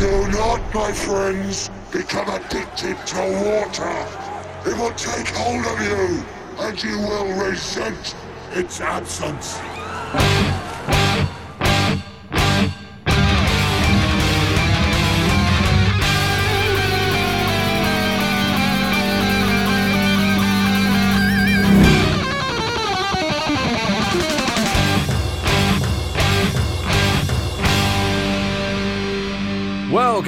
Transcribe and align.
Do 0.00 0.26
not, 0.28 0.62
my 0.74 0.92
friends, 0.92 1.68
become 1.92 2.26
addicted 2.30 2.96
to 3.08 3.18
water. 3.44 4.06
It 4.64 4.74
will 4.78 4.94
take 4.94 5.28
hold 5.28 5.66
of 5.66 5.78
you, 5.82 6.24
and 6.58 6.82
you 6.82 6.96
will 7.00 7.30
resent 7.34 8.14
its 8.52 8.80
absence. 8.80 9.58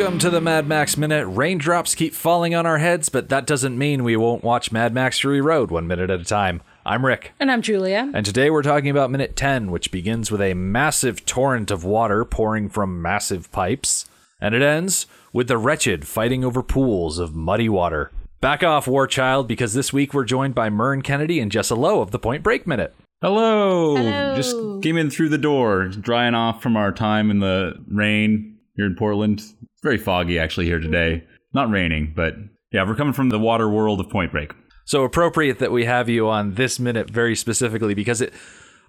Welcome 0.03 0.19
to 0.19 0.31
the 0.31 0.41
Mad 0.41 0.67
Max 0.67 0.97
Minute. 0.97 1.27
Raindrops 1.29 1.95
keep 1.95 2.13
falling 2.13 2.57
on 2.57 2.67
our 2.67 2.79
heads, 2.79 3.09
but 3.09 3.29
that 3.29 3.47
doesn't 3.47 3.79
mean 3.79 4.03
we 4.03 4.17
won't 4.17 4.43
watch 4.43 4.73
Mad 4.73 4.93
Max 4.93 5.21
Fury 5.21 5.41
Road 5.41 5.71
one 5.71 5.87
minute 5.87 6.11
at 6.11 6.21
a 6.21 6.25
time. 6.25 6.61
I'm 6.85 7.07
Rick. 7.07 7.31
And 7.39 7.53
I'm 7.53 7.63
Julia. 7.63 8.11
And 8.13 8.27
today 8.27 8.51
we're 8.51 8.65
talking 8.65 8.91
about 8.91 9.13
minute 9.13 9.37
10, 9.37 9.71
which 9.71 9.93
begins 9.93 10.29
with 10.29 10.41
a 10.41 10.55
massive 10.55 11.25
torrent 11.25 11.71
of 11.71 11.85
water 11.85 12.25
pouring 12.25 12.69
from 12.69 13.01
massive 13.01 13.53
pipes, 13.53 14.07
and 14.41 14.57
it 14.57 14.61
ends 14.61 15.07
with 15.33 15.47
the 15.47 15.57
wretched 15.57 16.05
fighting 16.05 16.45
over 16.45 16.65
pools 16.65 17.21
of 17.21 17.37
muddy 17.37 17.69
water. 17.69 18.11
Back 18.41 18.65
off, 18.65 18.89
War 18.89 19.07
Child, 19.07 19.47
because 19.47 19.73
this 19.73 19.93
week 19.93 20.13
we're 20.13 20.25
joined 20.25 20.57
by 20.57 20.69
Mern 20.69 21.03
Kennedy 21.03 21.39
and 21.39 21.53
Jessa 21.53 21.79
Lowe 21.79 22.01
of 22.01 22.11
the 22.11 22.19
Point 22.19 22.43
Break 22.43 22.67
Minute. 22.67 22.93
Hello. 23.21 23.95
Hello. 23.95 24.35
Just 24.35 24.57
came 24.83 24.97
in 24.97 25.11
through 25.11 25.29
the 25.29 25.39
door, 25.39 25.87
drying 25.87 26.35
off 26.35 26.61
from 26.61 26.77
our 26.77 26.91
time 26.91 27.31
in 27.31 27.39
the 27.39 27.77
rain 27.87 28.59
here 28.75 28.87
in 28.87 28.97
Portland. 28.97 29.45
It's 29.83 29.87
very 29.89 29.99
foggy 29.99 30.39
actually 30.39 30.67
here 30.67 30.79
today. 30.79 31.25
Not 31.53 31.69
raining, 31.69 32.13
but 32.15 32.37
yeah, 32.71 32.87
we're 32.87 32.95
coming 32.95 33.13
from 33.13 33.31
the 33.31 33.39
water 33.41 33.69
world 33.69 33.99
of 33.99 34.09
Point 34.09 34.31
Break. 34.31 34.53
So 34.85 35.03
appropriate 35.03 35.59
that 35.59 35.73
we 35.73 35.87
have 35.87 36.09
you 36.09 36.29
on 36.29 36.55
this 36.55 36.79
minute 36.79 37.11
very 37.11 37.35
specifically 37.35 37.93
because 37.93 38.21
it 38.21 38.33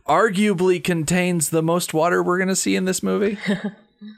arguably 0.07 0.83
contains 0.83 1.49
the 1.49 1.63
most 1.63 1.95
water 1.95 2.21
we're 2.21 2.37
going 2.37 2.47
to 2.49 2.55
see 2.55 2.75
in 2.75 2.85
this 2.85 3.01
movie. 3.01 3.39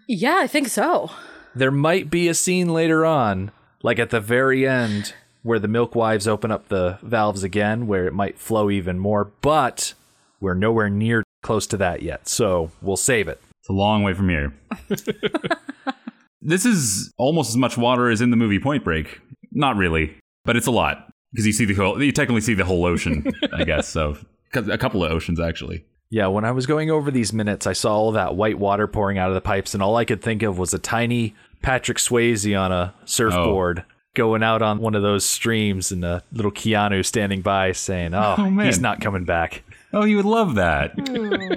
Yeah, 0.07 0.39
I 0.39 0.47
think 0.47 0.67
so. 0.69 1.11
there 1.55 1.69
might 1.69 2.09
be 2.09 2.27
a 2.27 2.33
scene 2.33 2.69
later 2.69 3.05
on, 3.05 3.51
like 3.83 3.99
at 3.99 4.09
the 4.09 4.19
very 4.19 4.67
end, 4.67 5.13
where 5.43 5.59
the 5.59 5.67
milk 5.67 5.93
wives 5.93 6.27
open 6.27 6.49
up 6.51 6.67
the 6.69 6.97
valves 7.03 7.43
again, 7.43 7.85
where 7.85 8.07
it 8.07 8.13
might 8.13 8.39
flow 8.39 8.71
even 8.71 8.97
more, 8.97 9.25
but 9.41 9.93
we're 10.41 10.55
nowhere 10.55 10.89
near 10.89 11.23
close 11.43 11.67
to 11.67 11.77
that 11.77 12.01
yet. 12.01 12.27
So 12.27 12.71
we'll 12.81 12.97
save 12.97 13.27
it. 13.27 13.39
It's 13.59 13.69
a 13.69 13.73
long 13.73 14.01
way 14.01 14.13
from 14.15 14.27
here. 14.29 14.53
this 16.45 16.65
is 16.65 17.11
almost 17.17 17.49
as 17.49 17.57
much 17.57 17.77
water 17.77 18.09
as 18.09 18.21
in 18.21 18.29
the 18.29 18.37
movie 18.37 18.59
Point 18.59 18.83
Break. 18.83 19.19
Not 19.51 19.75
really, 19.75 20.15
but 20.45 20.55
it's 20.55 20.67
a 20.67 20.71
lot 20.71 21.11
because 21.31 21.45
you 21.45 21.53
see 21.53 21.65
the 21.65 21.73
whole. 21.73 22.01
You 22.01 22.11
technically 22.11 22.41
see 22.41 22.53
the 22.53 22.65
whole 22.65 22.85
ocean, 22.85 23.25
I 23.53 23.63
guess. 23.65 23.87
So 23.87 24.17
a 24.53 24.77
couple 24.77 25.03
of 25.03 25.11
oceans 25.11 25.39
actually. 25.39 25.85
Yeah, 26.11 26.27
when 26.27 26.45
I 26.45 26.51
was 26.51 26.65
going 26.67 26.91
over 26.91 27.09
these 27.09 27.33
minutes, 27.33 27.65
I 27.65 27.73
saw 27.73 27.95
all 27.95 28.11
that 28.11 28.35
white 28.35 28.59
water 28.59 28.87
pouring 28.87 29.17
out 29.17 29.29
of 29.29 29.33
the 29.35 29.41
pipes, 29.41 29.73
and 29.73 29.81
all 29.81 29.95
I 29.97 30.05
could 30.05 30.21
think 30.21 30.43
of 30.43 30.57
was 30.59 30.73
a 30.73 30.79
tiny 30.79 31.33
Patrick 31.63 31.97
Swayze 31.97 32.57
on 32.57 32.71
a 32.71 32.93
surfboard 33.05 33.79
oh. 33.79 33.91
going 34.13 34.43
out 34.43 34.61
on 34.61 34.79
one 34.79 34.93
of 34.93 35.01
those 35.01 35.25
streams, 35.25 35.91
and 35.91 36.05
a 36.05 36.21
little 36.31 36.51
Keanu 36.51 37.03
standing 37.03 37.41
by 37.41 37.71
saying, 37.71 38.13
"Oh, 38.13 38.35
Oh, 38.37 38.49
man. 38.51 38.67
he's 38.67 38.79
not 38.79 39.01
coming 39.01 39.25
back." 39.25 39.63
Oh, 39.93 40.05
you 40.05 40.17
would 40.17 40.25
love 40.25 40.55
that. 40.55 40.91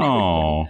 oh, 0.00 0.66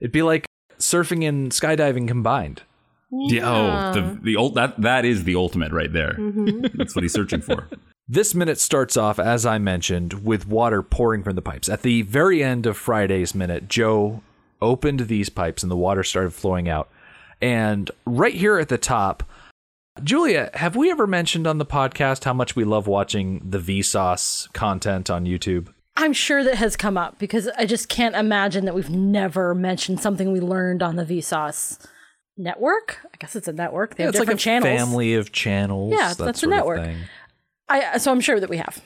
It'd 0.00 0.12
be 0.12 0.22
like 0.22 0.46
surfing 0.78 1.26
and 1.28 1.50
skydiving 1.50 2.06
combined. 2.06 2.62
Yeah. 3.10 3.50
Oh, 3.50 3.92
the 3.92 4.20
the 4.22 4.36
ult 4.36 4.54
that 4.54 4.80
that 4.82 5.04
is 5.04 5.24
the 5.24 5.36
ultimate 5.36 5.72
right 5.72 5.92
there. 5.92 6.14
Mm-hmm. 6.18 6.66
That's 6.78 6.94
what 6.94 7.02
he's 7.02 7.12
searching 7.12 7.40
for. 7.40 7.68
This 8.08 8.36
minute 8.36 8.60
starts 8.60 8.96
off, 8.96 9.18
as 9.18 9.44
I 9.44 9.58
mentioned, 9.58 10.24
with 10.24 10.46
water 10.46 10.80
pouring 10.80 11.24
from 11.24 11.34
the 11.34 11.42
pipes. 11.42 11.68
At 11.68 11.82
the 11.82 12.02
very 12.02 12.40
end 12.40 12.64
of 12.64 12.76
Friday's 12.76 13.34
minute, 13.34 13.68
Joe 13.68 14.22
opened 14.62 15.00
these 15.00 15.28
pipes 15.28 15.64
and 15.64 15.72
the 15.72 15.76
water 15.76 16.04
started 16.04 16.32
flowing 16.32 16.68
out. 16.68 16.88
And 17.40 17.90
right 18.04 18.32
here 18.32 18.60
at 18.60 18.68
the 18.68 18.78
top, 18.78 19.24
Julia, 20.04 20.50
have 20.54 20.76
we 20.76 20.88
ever 20.88 21.08
mentioned 21.08 21.48
on 21.48 21.58
the 21.58 21.66
podcast 21.66 22.22
how 22.22 22.32
much 22.32 22.54
we 22.54 22.62
love 22.62 22.86
watching 22.86 23.40
the 23.44 23.58
Vsauce 23.58 24.52
content 24.52 25.10
on 25.10 25.24
YouTube? 25.24 25.72
I'm 25.96 26.12
sure 26.12 26.44
that 26.44 26.56
has 26.56 26.76
come 26.76 26.96
up 26.96 27.18
because 27.18 27.48
I 27.58 27.66
just 27.66 27.88
can't 27.88 28.14
imagine 28.14 28.66
that 28.66 28.74
we've 28.76 28.88
never 28.88 29.52
mentioned 29.52 30.00
something 30.00 30.30
we 30.30 30.38
learned 30.40 30.80
on 30.80 30.94
the 30.94 31.04
Vsauce 31.04 31.84
network. 32.36 32.98
I 33.04 33.16
guess 33.18 33.36
it's 33.36 33.48
a 33.48 33.52
network. 33.52 33.96
They 33.96 34.04
have 34.04 34.10
it's 34.14 34.18
like 34.18 34.28
a 34.28 34.36
different 34.36 34.64
channels. 34.64 34.80
family 34.80 35.14
of 35.14 35.32
channels. 35.32 35.92
Yeah, 35.92 36.14
that 36.14 36.24
that's 36.24 36.42
a 36.42 36.46
network. 36.46 36.84
thing. 36.84 36.98
I 37.68 37.82
uh, 37.82 37.98
so 37.98 38.12
I'm 38.12 38.20
sure 38.20 38.40
that 38.40 38.50
we 38.50 38.58
have. 38.58 38.82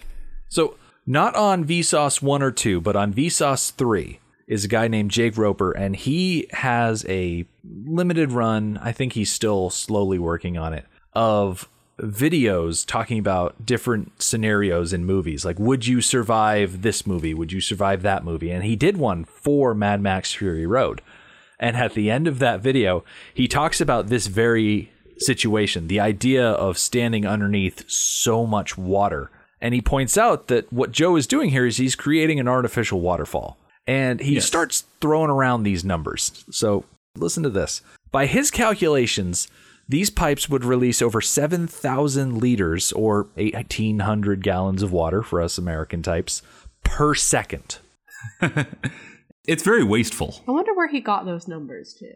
So, 0.49 0.77
not 1.07 1.35
on 1.37 1.65
Vsauce 1.65 2.21
1 2.21 2.43
or 2.43 2.51
2, 2.51 2.81
but 2.81 2.97
on 2.97 3.15
Vsauce 3.15 3.73
3 3.73 4.19
is 4.49 4.65
a 4.65 4.69
guy 4.69 4.89
named 4.89 5.13
Jake 5.13 5.39
Roper, 5.39 5.71
and 5.71 5.95
he 5.95 6.49
has 6.51 7.05
a 7.09 7.47
limited 7.65 8.33
run. 8.33 8.79
I 8.83 8.93
think 8.93 9.13
he's 9.13 9.33
still 9.33 9.71
slowly 9.71 10.19
working 10.19 10.59
on 10.59 10.73
it 10.73 10.87
of 11.13 11.69
videos 12.01 12.87
talking 12.87 13.19
about 13.19 13.65
different 13.65 14.23
scenarios 14.23 14.93
in 14.93 15.05
movies. 15.05 15.45
Like, 15.45 15.59
would 15.59 15.87
you 15.87 16.01
survive 16.01 16.83
this 16.83 17.07
movie? 17.07 17.35
Would 17.35 17.53
you 17.53 17.61
survive 17.61 18.03
that 18.03 18.25
movie? 18.25 18.51
And 18.51 18.65
he 18.65 18.77
did 18.77 18.97
one 18.97 19.25
for 19.25 19.75
Mad 19.75 20.01
Max 20.01 20.33
Fury 20.33 20.67
Road. 20.67 21.03
And 21.61 21.77
at 21.77 21.95
the 21.95 22.11
end 22.11 22.27
of 22.27 22.41
that 22.41 22.61
video, 22.61 23.05
he 23.33 23.47
talks 23.47 23.81
about 23.81 24.09
this 24.09 24.27
very 24.27 24.91
situation 25.19 25.87
the 25.89 26.01
idea 26.01 26.49
of 26.51 26.79
standing 26.79 27.27
underneath 27.27 27.89
so 27.89 28.47
much 28.47 28.77
water. 28.79 29.31
And 29.61 29.75
he 29.75 29.83
points 29.83 30.17
out 30.17 30.49
that 30.49 30.73
what 30.73 30.91
Joe 30.91 31.17
is 31.17 31.27
doing 31.27 31.51
here 31.51 31.67
is 31.67 31.77
he's 31.77 31.95
creating 31.95 32.41
an 32.41 32.49
artificial 32.49 33.01
waterfall. 33.03 33.59
And 33.87 34.21
he 34.21 34.37
Yes. 34.37 34.47
starts 34.47 34.85
throwing 35.03 35.31
around 35.31 35.63
these 35.63 35.85
numbers. 35.85 36.45
So 36.51 36.85
listen 37.17 37.43
to 37.43 37.51
this. 37.51 37.83
By 38.11 38.25
his 38.25 38.51
calculations, 38.51 39.47
these 39.87 40.09
pipes 40.09 40.49
would 40.49 40.65
release 40.65 41.03
over 41.03 41.21
7,000 41.21 42.39
liters 42.39 42.91
or 42.93 43.27
1,800 43.35 44.43
gallons 44.43 44.83
of 44.83 44.93
water 44.93 45.23
for 45.23 45.43
us 45.43 45.59
American 45.59 46.03
types 46.03 46.41
per 46.85 47.15
second. 47.15 47.79
It's 49.47 49.63
very 49.63 49.83
wasteful. 49.83 50.43
I 50.47 50.53
wonder 50.53 50.75
where 50.75 50.89
he 50.89 51.01
got 51.01 51.25
those 51.25 51.49
numbers 51.49 51.95
to. 51.95 52.07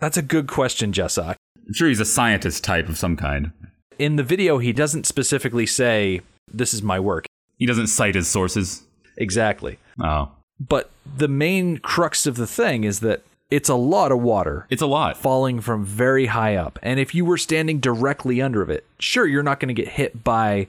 That's 0.00 0.16
a 0.16 0.22
good 0.22 0.46
question, 0.46 0.92
Jessa. 0.92 1.34
I'm 1.66 1.74
sure 1.74 1.88
he's 1.88 2.00
a 2.00 2.04
scientist 2.04 2.64
type 2.64 2.88
of 2.88 2.96
some 2.96 3.16
kind. 3.16 3.52
In 3.98 4.16
the 4.16 4.22
video, 4.22 4.58
he 4.58 4.72
doesn't 4.72 5.06
specifically 5.06 5.66
say, 5.66 6.20
This 6.52 6.72
is 6.72 6.82
my 6.82 7.00
work. 7.00 7.26
He 7.58 7.66
doesn't 7.66 7.88
cite 7.88 8.14
his 8.14 8.28
sources. 8.28 8.84
Exactly. 9.16 9.78
Oh, 10.00 10.30
But 10.60 10.90
the 11.16 11.26
main 11.28 11.78
crux 11.78 12.26
of 12.26 12.36
the 12.36 12.46
thing 12.46 12.84
is 12.84 13.00
that 13.00 13.22
it's 13.50 13.68
a 13.68 13.74
lot 13.74 14.12
of 14.12 14.20
water 14.20 14.66
it's 14.70 14.82
a 14.82 14.86
lot. 14.86 15.16
falling 15.16 15.60
from 15.60 15.84
very 15.84 16.26
high 16.26 16.54
up. 16.54 16.78
And 16.82 17.00
if 17.00 17.14
you 17.14 17.24
were 17.24 17.38
standing 17.38 17.80
directly 17.80 18.40
under 18.40 18.70
it, 18.70 18.84
sure, 19.00 19.26
you're 19.26 19.42
not 19.42 19.58
going 19.58 19.74
to 19.74 19.82
get 19.82 19.92
hit 19.94 20.22
by 20.22 20.68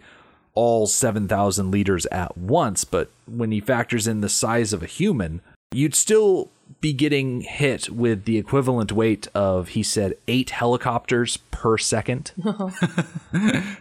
all 0.56 0.88
7,000 0.88 1.70
liters 1.70 2.06
at 2.08 2.36
once. 2.38 2.84
But 2.86 3.12
when 3.28 3.52
he 3.52 3.60
factors 3.60 4.08
in 4.08 4.22
the 4.22 4.30
size 4.30 4.74
of 4.74 4.82
a 4.82 4.88
human, 4.88 5.42
you'd 5.72 5.96
still 5.96 6.50
be 6.82 6.94
getting 6.94 7.42
hit 7.42 7.90
with 7.90 8.26
the 8.26 8.38
equivalent 8.38 8.92
weight 8.92 9.28
of, 9.34 9.70
he 9.70 9.84
said, 9.84 10.16
eight 10.28 10.52
helicopters 10.52 11.38
per 11.52 11.78
second. 11.78 12.32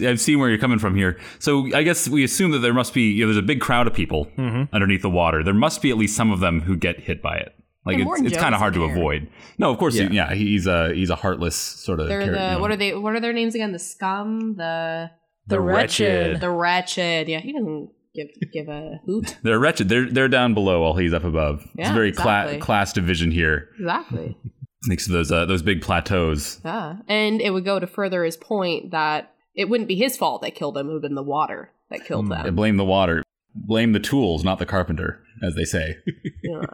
I've 0.00 0.20
seen 0.20 0.40
where 0.40 0.48
you're 0.48 0.58
coming 0.58 0.80
from 0.80 0.96
here. 0.96 1.18
So 1.38 1.72
I 1.74 1.82
guess 1.84 2.08
we 2.08 2.24
assume 2.24 2.50
that 2.50 2.58
there 2.58 2.74
must 2.74 2.94
be 2.94 3.12
you 3.12 3.24
know, 3.24 3.32
there's 3.32 3.42
a 3.42 3.46
big 3.46 3.60
crowd 3.60 3.86
of 3.86 3.94
people 3.94 4.26
mm-hmm. 4.36 4.74
underneath 4.74 5.02
the 5.02 5.10
water. 5.10 5.44
There 5.44 5.54
must 5.54 5.82
be 5.82 5.90
at 5.90 5.96
least 5.96 6.16
some 6.16 6.32
of 6.32 6.40
them 6.40 6.62
who 6.62 6.76
get 6.76 7.00
hit 7.00 7.22
by 7.22 7.36
it. 7.36 7.54
Like 7.86 7.98
And 7.98 8.08
it's, 8.08 8.32
it's 8.32 8.36
kind 8.36 8.54
of 8.54 8.60
hard 8.60 8.74
to 8.74 8.84
in 8.84 8.90
avoid. 8.90 9.28
No, 9.58 9.70
of 9.70 9.78
course, 9.78 9.94
Yeah. 9.94 10.04
yeah, 10.04 10.30
yeah 10.30 10.34
he's 10.34 10.66
a 10.66 10.92
he's 10.94 11.10
a 11.10 11.16
heartless 11.16 11.54
sort 11.54 12.00
of. 12.00 12.08
They're 12.08 12.24
char- 12.24 12.30
the 12.30 12.40
you 12.40 12.50
know. 12.52 12.58
what 12.58 12.70
are 12.70 12.76
they? 12.76 12.94
What 12.94 13.14
are 13.14 13.20
their 13.20 13.32
names 13.32 13.54
again? 13.54 13.72
The 13.72 13.78
scum, 13.78 14.56
the 14.56 15.10
The 15.46 15.60
wretched. 15.60 16.40
the 16.40 16.50
wretched. 16.50 17.28
Yeah, 17.28 17.40
he 17.40 17.52
doesn't 17.52 17.90
give 18.14 18.28
give 18.52 18.68
a 18.68 19.00
hoot. 19.06 19.36
They're 19.42 19.58
wretched. 19.58 19.88
They're 19.88 20.08
they're 20.10 20.28
down 20.28 20.54
below 20.54 20.82
while 20.82 20.94
he's 20.94 21.12
up 21.12 21.24
above. 21.24 21.62
it's 21.62 21.70
Yeah, 21.76 21.90
a 21.90 21.94
very 21.94 22.08
exactly. 22.08 22.56
cla- 22.58 22.64
class 22.64 22.92
division 22.92 23.30
here 23.30 23.68
Exactly. 23.78 24.36
next 24.86 25.06
to 25.06 25.12
those 25.12 25.32
uh, 25.32 25.44
those 25.46 25.62
big 25.62 25.82
plateaus. 25.82 26.60
Yeah, 26.64 26.96
and 27.08 27.40
it 27.40 27.50
would 27.50 27.64
go 27.64 27.78
to 27.78 27.86
further 27.86 28.24
his 28.24 28.36
point 28.36 28.90
that 28.92 29.32
it 29.54 29.68
wouldn't 29.68 29.88
be 29.88 29.96
his 29.96 30.16
fault 30.16 30.42
that 30.42 30.54
killed 30.54 30.76
him. 30.76 30.86
It 30.86 30.92
would 30.92 30.96
have 30.96 31.02
been 31.02 31.14
the 31.14 31.22
water 31.22 31.70
that 31.90 32.04
killed 32.04 32.32
I 32.32 32.42
them. 32.44 32.54
blame 32.56 32.76
the 32.76 32.84
water. 32.84 33.22
Blame 33.54 33.92
the 33.92 34.00
tools, 34.00 34.42
not 34.42 34.58
the 34.58 34.66
carpenter, 34.66 35.20
as 35.42 35.54
they 35.54 35.64
say. 35.64 35.96
Yeah. 36.42 36.66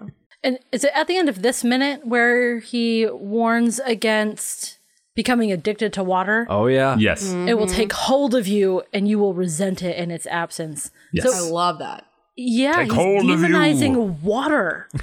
And 0.42 0.58
is 0.72 0.82
it 0.84 0.90
at 0.94 1.06
the 1.06 1.16
end 1.18 1.28
of 1.28 1.42
this 1.42 1.62
minute 1.62 2.06
where 2.06 2.58
he 2.60 3.06
warns 3.10 3.78
against 3.80 4.78
becoming 5.14 5.50
addicted 5.52 5.92
to 5.94 6.02
water? 6.04 6.46
Oh, 6.48 6.66
yeah. 6.66 6.96
yes. 6.98 7.32
It 7.32 7.58
will 7.58 7.66
take 7.66 7.92
hold 7.92 8.34
of 8.34 8.46
you 8.46 8.82
and 8.92 9.08
you 9.08 9.18
will 9.18 9.34
resent 9.34 9.82
it 9.82 9.96
in 9.96 10.10
its 10.10 10.26
absence. 10.26 10.90
Yes. 11.12 11.26
I 11.34 11.40
love 11.50 11.78
that. 11.80 12.06
Yeah, 12.36 12.76
Take 12.76 12.84
he's 12.86 12.94
hold 12.94 13.30
of 13.30 13.40
you. 13.40 13.46
demonizing 13.46 14.20
water. 14.22 14.88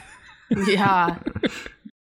Yeah. 0.65 1.17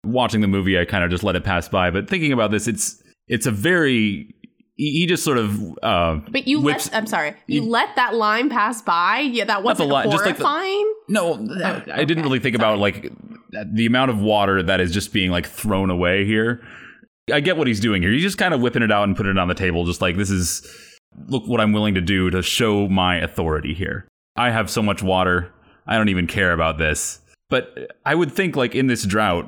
Watching 0.04 0.42
the 0.42 0.46
movie, 0.46 0.78
I 0.78 0.84
kind 0.84 1.02
of 1.02 1.10
just 1.10 1.24
let 1.24 1.34
it 1.34 1.44
pass 1.44 1.66
by. 1.66 1.90
But 1.90 2.10
thinking 2.10 2.30
about 2.30 2.50
this, 2.50 2.68
it's 2.68 3.02
it's 3.26 3.46
a 3.46 3.50
very 3.50 4.34
he 4.76 4.90
he 5.00 5.06
just 5.06 5.24
sort 5.24 5.38
of 5.38 5.58
uh, 5.82 6.16
But 6.30 6.46
you 6.46 6.60
whips- 6.60 6.92
let 6.92 6.96
I'm 6.98 7.06
sorry. 7.06 7.30
You, 7.46 7.62
you- 7.62 7.68
let 7.70 7.96
that 7.96 8.14
line 8.14 8.50
pass 8.50 8.82
by? 8.82 9.20
Yeah, 9.20 9.44
that 9.46 9.62
wasn't 9.62 9.88
line, 9.88 10.10
just 10.10 10.26
like 10.26 10.36
the- 10.36 10.44
horrifying? 10.44 10.94
No, 11.08 11.48
I, 11.64 12.00
I 12.00 12.04
didn't 12.04 12.22
really 12.24 12.38
think 12.38 12.54
about 12.54 12.78
like 12.78 13.10
the 13.72 13.86
amount 13.86 14.10
of 14.10 14.20
water 14.20 14.62
that 14.62 14.78
is 14.82 14.92
just 14.92 15.10
being 15.14 15.30
like 15.30 15.46
thrown 15.46 15.88
away 15.88 16.26
here. 16.26 16.62
I 17.32 17.40
get 17.40 17.56
what 17.56 17.66
he's 17.66 17.80
doing 17.80 18.02
here. 18.02 18.12
He's 18.12 18.22
just 18.22 18.38
kind 18.38 18.52
of 18.52 18.60
whipping 18.60 18.82
it 18.82 18.92
out 18.92 19.04
and 19.04 19.16
putting 19.16 19.32
it 19.32 19.38
on 19.38 19.48
the 19.48 19.54
table, 19.54 19.84
just 19.84 20.00
like 20.00 20.16
this 20.16 20.30
is 20.30 20.66
look 21.26 21.46
what 21.46 21.60
I'm 21.60 21.72
willing 21.72 21.94
to 21.94 22.00
do 22.00 22.30
to 22.30 22.42
show 22.42 22.88
my 22.88 23.16
authority 23.16 23.72
here. 23.72 24.06
I 24.36 24.50
have 24.50 24.68
so 24.68 24.82
much 24.82 25.02
water. 25.02 25.52
I 25.86 25.96
don't 25.96 26.08
even 26.08 26.26
care 26.26 26.52
about 26.52 26.78
this. 26.78 27.20
But 27.50 27.92
I 28.04 28.14
would 28.14 28.32
think 28.32 28.56
like 28.56 28.74
in 28.74 28.88
this 28.88 29.04
drought, 29.04 29.46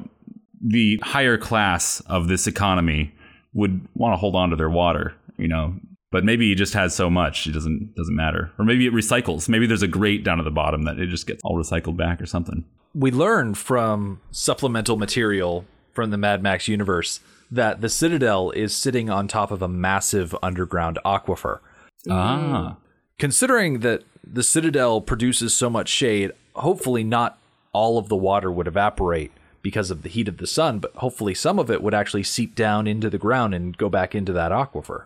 the 0.60 0.98
higher 1.02 1.36
class 1.36 2.00
of 2.06 2.28
this 2.28 2.46
economy 2.46 3.12
would 3.52 3.86
want 3.94 4.12
to 4.12 4.16
hold 4.16 4.36
on 4.36 4.50
to 4.50 4.56
their 4.56 4.70
water, 4.70 5.14
you 5.36 5.48
know. 5.48 5.74
But 6.12 6.24
maybe 6.24 6.48
he 6.48 6.54
just 6.54 6.72
has 6.74 6.94
so 6.94 7.10
much 7.10 7.46
it 7.46 7.52
doesn't 7.52 7.94
doesn't 7.94 8.14
matter. 8.14 8.52
Or 8.58 8.64
maybe 8.64 8.86
it 8.86 8.92
recycles. 8.92 9.48
Maybe 9.48 9.66
there's 9.66 9.82
a 9.82 9.88
grate 9.88 10.24
down 10.24 10.38
at 10.38 10.44
the 10.44 10.50
bottom 10.50 10.82
that 10.84 10.98
it 10.98 11.08
just 11.08 11.26
gets 11.26 11.42
all 11.44 11.56
recycled 11.56 11.96
back 11.96 12.22
or 12.22 12.26
something. 12.26 12.64
we 12.94 13.10
learn 13.10 13.54
from 13.54 14.20
supplemental 14.30 14.96
material 14.96 15.66
from 15.96 16.10
the 16.10 16.16
Mad 16.16 16.42
Max 16.42 16.68
universe 16.68 17.18
that 17.50 17.80
the 17.80 17.88
Citadel 17.88 18.50
is 18.52 18.76
sitting 18.76 19.10
on 19.10 19.26
top 19.26 19.50
of 19.50 19.62
a 19.62 19.68
massive 19.68 20.36
underground 20.42 20.98
aquifer. 21.04 21.58
Ah. 22.08 22.76
Considering 23.18 23.80
that 23.80 24.04
the 24.24 24.42
Citadel 24.42 25.00
produces 25.00 25.54
so 25.54 25.70
much 25.70 25.88
shade, 25.88 26.32
hopefully 26.54 27.02
not 27.02 27.38
all 27.72 27.98
of 27.98 28.08
the 28.08 28.16
water 28.16 28.50
would 28.50 28.66
evaporate 28.66 29.32
because 29.62 29.90
of 29.90 30.02
the 30.02 30.08
heat 30.08 30.28
of 30.28 30.36
the 30.36 30.46
sun, 30.46 30.78
but 30.78 30.94
hopefully 30.96 31.34
some 31.34 31.58
of 31.58 31.70
it 31.70 31.82
would 31.82 31.94
actually 31.94 32.22
seep 32.22 32.54
down 32.54 32.86
into 32.86 33.10
the 33.10 33.18
ground 33.18 33.54
and 33.54 33.76
go 33.76 33.88
back 33.88 34.14
into 34.14 34.32
that 34.32 34.52
aquifer. 34.52 35.04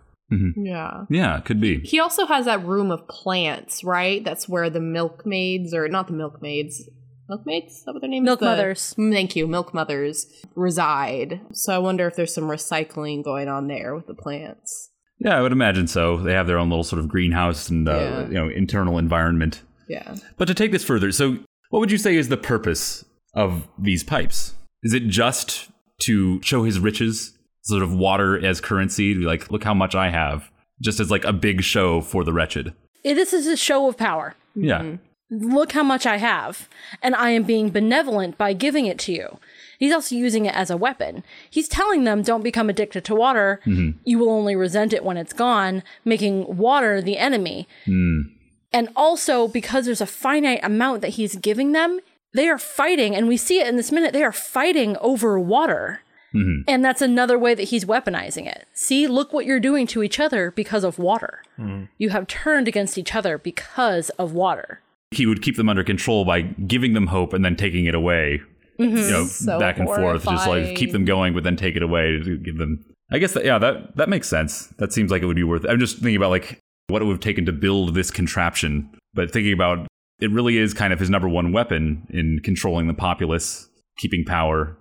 Yeah. 0.57 1.07
Yeah, 1.09 1.39
it 1.39 1.45
could 1.45 1.61
be. 1.61 1.81
He 1.81 1.99
also 1.99 2.27
has 2.27 2.45
that 2.45 2.65
room 2.65 2.91
of 2.91 3.09
plants, 3.09 3.83
right? 3.83 4.23
That's 4.23 4.49
where 4.49 4.71
the 4.71 4.81
milkmaids, 4.81 5.75
or 5.75 5.89
not 5.89 6.07
the 6.07 6.13
milkmaids, 6.13 6.89
milkmaids? 7.31 7.77
Is 7.79 7.85
that 7.85 7.93
what 7.95 8.01
their 8.03 8.11
name 8.11 8.25
Milk 8.25 8.43
is? 8.43 8.45
Mothers. 8.45 8.95
Thank 8.99 9.35
you, 9.37 9.47
milk 9.47 9.73
mothers 9.73 10.27
reside. 10.55 11.41
So 11.53 11.75
I 11.75 11.79
wonder 11.79 12.07
if 12.07 12.17
there's 12.17 12.35
some 12.35 12.45
recycling 12.45 13.25
going 13.25 13.49
on 13.49 13.69
there 13.69 13.95
with 13.95 14.07
the 14.07 14.15
plants. 14.15 14.91
Yeah, 15.19 15.37
I 15.39 15.43
would 15.43 15.53
imagine 15.53 15.87
so. 15.87 16.17
They 16.19 16.33
have 16.35 16.47
their 16.47 16.59
own 16.59 16.69
little 16.71 16.85
sort 16.85 17.01
of 17.01 17.09
greenhouse 17.09 17.69
and 17.71 17.89
uh, 17.89 17.93
Yeah. 17.93 18.27
you 18.29 18.35
know 18.35 18.49
internal 18.49 18.99
environment. 18.99 19.63
Yeah. 19.89 20.17
But 20.37 20.47
to 20.47 20.55
take 20.55 20.73
this 20.73 20.85
further, 20.85 21.13
so 21.13 21.39
what 21.71 21.81
would 21.81 21.91
you 21.91 21.99
say 21.99 22.17
is 22.17 22.29
the 22.29 22.37
purpose 22.37 23.05
of 23.35 23.67
these 23.79 24.03
pipes? 24.05 24.55
Is 24.83 24.95
it 24.95 25.07
just 25.09 25.71
to 26.03 26.41
show 26.43 26.63
his 26.65 26.79
riches, 26.81 27.37
sort 27.63 27.83
of 27.83 27.93
water 27.93 28.43
as 28.45 28.61
currency, 28.61 29.13
to 29.15 29.21
be 29.21 29.27
like, 29.27 29.51
look 29.51 29.63
how 29.65 29.75
much 29.75 29.95
I 29.95 30.11
have, 30.11 30.51
just 30.83 31.01
as 31.01 31.11
like 31.11 31.25
a 31.25 31.33
big 31.33 31.63
show 31.63 32.01
for 32.01 32.25
the 32.25 32.33
wretched? 32.33 32.73
It- 33.05 33.15
This 33.15 33.33
is 33.33 33.47
a 33.47 33.57
show 33.57 33.89
of 33.89 33.97
power. 33.99 34.35
Yeah, 34.55 34.97
Look 35.31 35.73
how 35.73 35.85
much 35.85 36.07
I 36.07 36.17
have, 36.17 36.69
and 37.03 37.15
I 37.15 37.31
am 37.31 37.45
being 37.45 37.71
benevolent 37.71 38.37
by 38.37 38.53
giving 38.53 38.87
it 38.87 38.99
to 39.01 39.13
you. 39.13 39.39
He's 39.79 39.95
also 39.95 40.15
using 40.17 40.45
it 40.45 40.55
as 40.55 40.71
a 40.71 40.77
weapon. 40.77 41.23
He's 41.49 41.69
telling 41.69 42.05
them, 42.05 42.23
don't 42.23 42.43
become 42.43 42.69
addicted 42.69 43.05
to 43.05 43.15
water. 43.15 43.61
Mm-hmm. 43.65 43.99
You 44.05 44.19
will 44.19 44.31
only 44.31 44.57
resent 44.57 44.93
it 44.93 45.05
when 45.05 45.17
it's 45.17 45.33
gone, 45.33 45.83
making 46.05 46.57
water 46.57 47.01
the 47.01 47.17
enemy. 47.17 47.69
Mm. 47.87 48.33
And 48.73 48.89
also, 48.95 49.49
because 49.49 49.87
there's 49.87 50.01
a 50.01 50.07
finite 50.07 50.61
amount 50.63 51.01
that 51.03 51.11
he's 51.11 51.37
giving 51.37 51.73
them, 51.73 52.01
they 52.35 52.49
are 52.49 52.59
fighting, 52.59 53.17
and 53.17 53.27
we 53.27 53.37
see 53.37 53.61
it 53.61 53.67
in 53.67 53.77
this 53.77 53.91
minute, 53.91 54.13
they 54.13 54.23
are 54.23 54.33
fighting 54.33 54.97
over 54.99 55.39
water. 55.39 56.01
Mm-hmm. 56.35 56.63
And 56.69 56.85
that's 56.85 57.03
another 57.03 57.39
way 57.39 57.55
that 57.55 57.65
he's 57.65 57.85
weaponizing 57.85 58.47
it. 58.47 58.67
See, 58.73 59.09
look 59.09 59.33
what 59.33 59.47
you're 59.47 59.61
doing 59.61 59.87
to 59.89 60.03
each 60.03 60.21
other 60.21 60.51
because 60.51 60.85
of 60.85 60.99
water. 60.99 61.43
Mm-hmm. 61.59 61.85
You 61.99 62.11
have 62.11 62.27
turned 62.27 62.69
against 62.69 62.99
each 62.99 63.15
other 63.15 63.39
because 63.39 64.11
of 64.11 64.33
water. 64.33 64.81
He 65.11 65.27
would 65.27 65.43
keep 65.43 65.57
them 65.57 65.69
under 65.69 65.85
control 65.85 66.25
by 66.25 66.43
giving 66.43 66.93
them 66.93 67.09
hope 67.09 67.33
and 67.33 67.45
then 67.45 67.57
taking 67.57 67.87
it 67.87 67.95
away. 67.95 68.41
Mm-hmm. 68.79 68.97
You 68.97 69.11
know, 69.11 69.25
So 69.25 69.59
back 69.59 69.79
and 69.79 69.87
forth, 69.87 70.25
just 70.25 70.49
like 70.49 70.77
keep 70.77 70.93
them 70.93 71.05
going, 71.05 71.35
but 71.35 71.45
then 71.45 71.57
take 71.57 71.77
it 71.77 71.83
away 71.83 72.21
to 72.23 72.39
give 72.39 72.57
them. 72.57 72.85
I 73.11 73.19
guess 73.19 73.33
that 73.35 73.45
yeah, 73.45 73.59
that 73.59 73.97
that 73.97 74.09
makes 74.09 74.29
sense. 74.29 74.69
That 74.79 74.93
seems 74.93 75.11
like 75.11 75.23
it 75.23 75.27
would 75.27 75.37
be 75.37 75.45
worth. 75.45 75.65
It. 75.65 75.71
I'm 75.71 75.81
just 75.81 75.97
thinking 75.97 76.17
about 76.17 76.31
like 76.31 76.59
what 76.89 77.03
it 77.03 77.05
would 77.05 77.15
have 77.15 77.21
taken 77.21 77.45
to 77.47 77.53
build 77.53 77.95
this 77.95 78.11
contraption, 78.11 78.89
but 79.15 79.31
thinking 79.31 79.53
about 79.53 79.87
it 80.21 80.31
really 80.31 80.59
is 80.59 80.73
kind 80.75 80.93
of 80.93 80.99
his 80.99 81.11
number 81.11 81.29
one 81.29 81.53
weapon 81.53 82.07
in 82.11 82.41
controlling 82.43 82.87
the 82.87 82.95
populace, 82.95 83.69
keeping 83.99 84.25
power, 84.25 84.77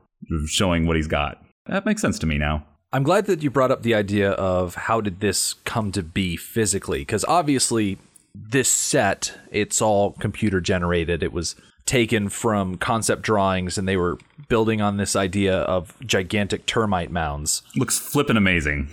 showing 0.48 0.86
what 0.86 0.96
he's 0.96 1.08
got. 1.08 1.44
That 1.66 1.86
makes 1.86 2.02
sense 2.02 2.20
to 2.20 2.26
me 2.26 2.38
now. 2.38 2.66
I'm 2.92 3.04
glad 3.04 3.28
that 3.28 3.44
you 3.44 3.52
brought 3.52 3.70
up 3.70 3.84
the 3.84 3.94
idea 3.94 4.32
of 4.32 4.74
how 4.76 5.00
did 5.00 5.20
this 5.20 5.54
come 5.66 5.92
to 5.92 6.02
be 6.02 6.36
physically 6.36 7.00
because 7.00 7.24
obviously 7.26 8.00
this 8.36 8.70
set 8.70 9.34
it's 9.52 9.82
all 9.82 10.14
computer 10.14 10.62
generated. 10.62 11.24
It 11.24 11.34
was 11.34 11.56
taken 11.86 12.30
from 12.30 12.78
concept 12.78 13.24
drawings 13.24 13.78
and 13.78 13.88
they 13.88 13.98
were 13.98 14.18
building 14.48 14.82
on 14.82 14.98
this 14.98 15.16
idea 15.16 15.58
of 15.62 15.94
gigantic 16.06 16.66
termite 16.66 17.12
mounds. 17.12 17.64
Looks 17.76 17.98
flippin' 17.98 18.38
amazing. 18.38 18.90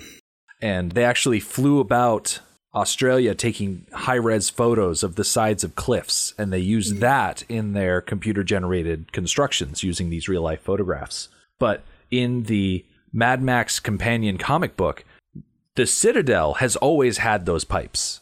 And 0.63 0.93
they 0.93 1.05
actually 1.05 1.41
flew 1.41 1.79
about 1.81 2.41
Australia 2.75 3.35
taking 3.35 3.87
high 3.93 4.15
res 4.15 4.49
photos 4.49 5.03
of 5.03 5.17
the 5.17 5.25
sides 5.25 5.63
of 5.63 5.75
cliffs 5.77 6.35
and 6.39 6.53
they 6.53 6.59
used 6.59 6.97
mm. 6.97 7.01
that 7.01 7.45
in 7.49 7.73
their 7.73 8.01
computer 8.01 8.43
generated 8.43 9.13
constructions 9.13 9.83
using 9.83 10.09
these 10.09 10.29
real 10.29 10.43
life 10.43 10.63
photographs. 10.63 11.29
But 11.59 11.83
in 12.11 12.45
the 12.45 12.85
Mad 13.13 13.43
Max 13.43 13.81
companion 13.81 14.39
comic 14.39 14.77
book, 14.77 15.05
the 15.75 15.87
Citadel 15.87 16.55
has 16.55 16.77
always 16.77 17.19
had 17.19 17.45
those 17.45 17.65
pipes 17.65 18.21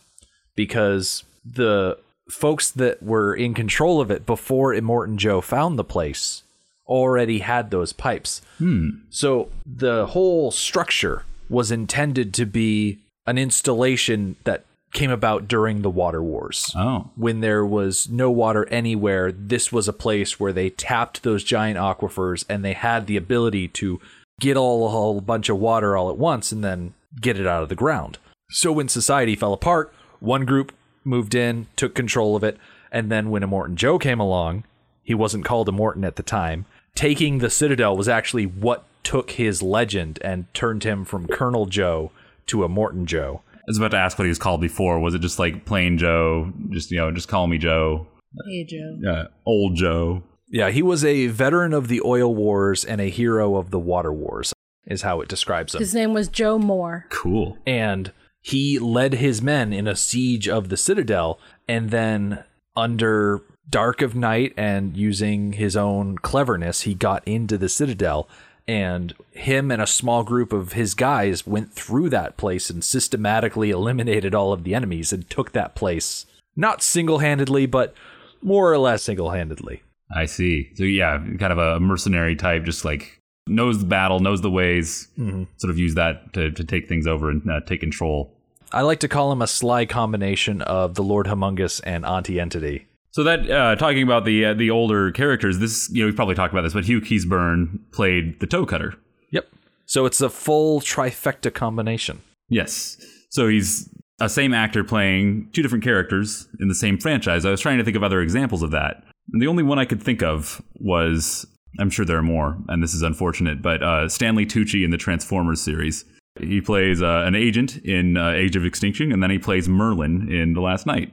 because 0.54 1.24
the 1.44 1.98
folks 2.28 2.70
that 2.70 3.02
were 3.02 3.34
in 3.34 3.54
control 3.54 4.00
of 4.00 4.10
it 4.10 4.26
before 4.26 4.74
Immortan 4.74 5.16
Joe 5.16 5.40
found 5.40 5.78
the 5.78 5.84
place 5.84 6.42
already 6.86 7.40
had 7.40 7.70
those 7.70 7.92
pipes. 7.92 8.42
Hmm. 8.58 8.90
So 9.10 9.50
the 9.64 10.06
whole 10.06 10.50
structure 10.50 11.24
was 11.48 11.70
intended 11.70 12.34
to 12.34 12.46
be 12.46 12.98
an 13.26 13.38
installation 13.38 14.36
that 14.44 14.64
came 14.92 15.10
about 15.10 15.48
during 15.48 15.82
the 15.82 15.90
water 15.90 16.22
wars. 16.22 16.72
Oh. 16.76 17.10
When 17.16 17.40
there 17.40 17.66
was 17.66 18.08
no 18.08 18.30
water 18.30 18.66
anywhere, 18.68 19.32
this 19.32 19.72
was 19.72 19.88
a 19.88 19.92
place 19.92 20.38
where 20.38 20.52
they 20.52 20.70
tapped 20.70 21.22
those 21.22 21.42
giant 21.42 21.78
aquifers 21.78 22.44
and 22.48 22.64
they 22.64 22.74
had 22.74 23.06
the 23.06 23.16
ability 23.16 23.68
to 23.68 24.00
get 24.40 24.56
all 24.56 24.86
a 24.86 24.90
whole 24.90 25.20
bunch 25.20 25.48
of 25.48 25.58
water 25.58 25.96
all 25.96 26.10
at 26.10 26.16
once 26.16 26.52
and 26.52 26.62
then 26.62 26.94
get 27.20 27.38
it 27.38 27.46
out 27.46 27.62
of 27.62 27.69
the 27.69 27.74
ground. 27.74 28.19
So 28.50 28.72
when 28.72 28.88
society 28.88 29.34
fell 29.34 29.52
apart, 29.52 29.93
one 30.24 30.44
group 30.44 30.72
moved 31.04 31.34
in, 31.34 31.66
took 31.76 31.94
control 31.94 32.34
of 32.36 32.43
it, 32.44 32.58
and 32.90 33.10
then 33.10 33.31
when 33.31 33.43
Immortan 33.43 33.74
Joe 33.74 33.98
came 33.98 34.20
along, 34.20 34.64
he 35.02 35.14
wasn't 35.14 35.44
called 35.44 35.69
Immortan 35.69 36.06
at 36.06 36.16
the 36.16 36.22
time. 36.22 36.64
Taking 36.94 37.38
the 37.38 37.50
Citadel 37.50 37.96
was 37.96 38.08
actually 38.08 38.46
what 38.46 38.84
took 39.02 39.32
his 39.32 39.62
legend 39.62 40.19
and 40.22 40.52
turned 40.54 40.84
him 40.84 41.04
from 41.04 41.26
Colonel 41.26 41.66
Joe 41.66 42.10
to 42.46 42.58
Immortan 42.58 43.04
Joe. 43.04 43.43
I 43.54 43.60
was 43.66 43.78
about 43.78 43.90
to 43.93 43.96
ask 43.98 44.19
what 44.19 44.24
he 44.24 44.31
was 44.31 44.38
called 44.38 44.60
before. 44.60 45.00
Was 45.00 45.14
it 45.14 45.20
just 45.20 45.38
like 45.38 45.64
plain 45.64 45.98
Joe? 45.98 46.52
Just 46.70 46.90
you 46.90 46.98
know, 46.98 47.10
just 47.10 47.28
call 47.28 47.46
me 47.46 47.58
Joe. 47.58 48.06
Hey, 48.46 48.64
Joe. 48.64 49.00
Uh, 49.10 49.24
old 49.46 49.76
Joe. 49.76 50.22
Yeah, 50.48 50.70
he 50.70 50.82
was 50.82 51.04
a 51.04 51.26
veteran 51.28 51.72
of 51.72 51.88
the 51.88 52.00
oil 52.04 52.34
wars 52.34 52.84
and 52.84 53.00
a 53.00 53.08
hero 53.08 53.56
of 53.56 53.70
the 53.70 53.78
water 53.78 54.12
wars, 54.12 54.52
is 54.86 55.02
how 55.02 55.20
it 55.20 55.28
describes 55.28 55.74
him. 55.74 55.81
His 55.81 55.94
name 55.94 56.12
was 56.12 56.28
Joe 56.28 56.58
Moore. 56.58 57.06
Cool. 57.10 57.58
and 57.66 58.12
he 58.44 58.79
led 58.79 59.15
his 59.15 59.41
men 59.41 59.72
in 59.72 59.89
a 59.89 59.96
siege 59.96 60.46
of 60.46 60.69
the 60.69 60.77
citadel 60.77 61.39
and 61.67 61.91
then 61.91 62.44
under 62.77 63.41
dark 63.70 64.03
of 64.03 64.15
night 64.15 64.53
and 64.55 64.96
using 64.98 65.55
his 65.55 65.74
own 65.74 66.19
cleverness 66.19 66.82
he 66.82 66.93
got 66.94 67.27
into 67.27 67.56
the 67.56 67.70
citadel 67.70 68.29
and 68.69 69.15
him 69.31 69.70
and 69.70 69.81
a 69.81 69.86
small 69.86 70.22
group 70.22 70.53
of 70.53 70.74
his 70.74 70.94
guys 70.94 71.46
went 71.46 71.72
through 71.72 72.10
that 72.10 72.36
place 72.36 72.69
and 72.69 72.84
systematically 72.84 73.70
eliminated 73.70 74.34
all 74.34 74.53
of 74.53 74.63
the 74.63 74.74
enemies 74.74 75.10
and 75.10 75.29
took 75.31 75.53
that 75.53 75.74
place 75.74 76.27
not 76.55 76.82
single-handedly 76.82 77.65
but 77.65 77.94
more 78.43 78.70
or 78.70 78.77
less 78.77 79.03
single-handedly 79.03 79.82
I 80.15 80.27
see. 80.27 80.70
So 80.74 80.84
yeah, 80.84 81.19
kind 81.39 81.53
of 81.53 81.58
a 81.58 81.81
mercenary 81.81 82.36
type, 82.36 82.65
just 82.65 82.84
like 82.84 83.20
knows 83.46 83.79
the 83.79 83.84
battle, 83.84 84.20
knows 84.20 84.41
the 84.41 84.51
ways. 84.51 85.08
Sort 85.56 85.70
of 85.70 85.79
use 85.79 85.94
that 85.94 86.32
to, 86.34 86.51
to 86.51 86.65
take 86.65 86.89
things 86.89 87.06
over 87.06 87.31
and 87.31 87.48
uh, 87.51 87.60
take 87.67 87.81
control. 87.81 88.32
i 88.72 88.81
like 88.82 89.01
to 89.01 89.08
call 89.08 89.31
him 89.32 89.43
a 89.43 89.46
sly 89.46 89.84
combination 89.86 90.63
of 90.63 90.94
the 90.94 91.03
lord 91.03 91.27
Humungus 91.27 91.81
and 91.84 92.05
Aunty 92.06 92.41
Entity 92.41 92.86
So 93.13 93.22
that 93.24 93.48
uh, 93.51 93.77
talking 93.77 94.03
about 94.03 94.24
the 94.24 94.46
uh, 94.46 94.55
the 94.55 94.70
older 94.70 95.10
characters, 95.13 95.58
this 95.58 95.91
you 95.93 96.01
know 96.01 96.06
we've 96.06 96.17
probably 96.17 96.34
talked 96.34 96.53
about 96.55 96.63
this, 96.63 96.72
but 96.74 96.84
Hugh 96.84 97.01
Keays-Byrne 97.01 97.81
played 97.93 98.41
the 98.41 98.46
Toe 98.46 98.67
Cutter. 98.67 98.94
yep 99.31 99.46
so 99.86 100.06
it's 100.06 100.20
a 100.20 100.31
full 100.31 100.81
trifecta 100.81 101.53
combination 101.53 102.22
Yes. 102.48 102.96
So 103.31 103.48
he's 103.48 103.89
a 104.20 104.29
same 104.29 104.53
actor 104.55 104.84
playing 104.84 105.48
two 105.53 105.63
different 105.63 105.82
characters 105.82 106.46
in 106.60 106.69
the 106.69 106.74
same 106.74 106.98
franchise. 106.98 107.44
I 107.44 107.51
was 107.51 107.60
trying 107.60 107.79
to 107.79 107.84
think 107.84 107.96
of 107.96 108.03
other 108.03 108.20
examples 108.20 108.63
of 108.63 108.70
that. 108.72 109.03
And 109.32 109.41
the 109.43 109.46
only 109.46 109.63
one 109.63 109.79
I 109.79 109.86
could 109.86 110.03
think 110.03 110.22
of 110.22 110.63
was 110.74 111.46
I'm 111.78 111.90
sure 111.90 112.04
there 112.04 112.19
are 112.19 112.22
more, 112.22 112.56
and 112.69 112.82
this 112.82 112.94
is 112.94 113.02
unfortunate, 113.02 113.62
but 113.62 113.82
uh, 113.82 114.08
Stanley 114.08 114.46
Tucci 114.46 114.84
in 114.84 114.90
the 114.90 114.96
Transformers 114.96 115.60
series. 115.60 116.04
He 116.40 116.60
plays 116.60 117.00
uh, 117.00 117.22
an 117.26 117.34
agent 117.36 117.76
in 117.84 118.16
uh, 118.16 118.31
Age 118.31 118.56
of 118.56 118.64
Extinction, 118.64 119.12
and 119.12 119.22
then 119.22 119.31
he 119.31 119.38
plays 119.38 119.69
Merlin 119.69 120.32
in 120.32 120.54
The 120.54 120.60
Last 120.60 120.84
Knight. 120.86 121.12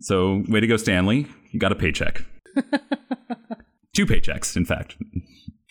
So, 0.00 0.42
way 0.48 0.60
to 0.60 0.66
go, 0.66 0.76
Stanley. 0.76 1.26
You 1.50 1.60
got 1.60 1.72
a 1.72 1.74
paycheck. 1.74 2.24
Two 3.94 4.06
paychecks, 4.06 4.56
in 4.56 4.64
fact. 4.64 4.96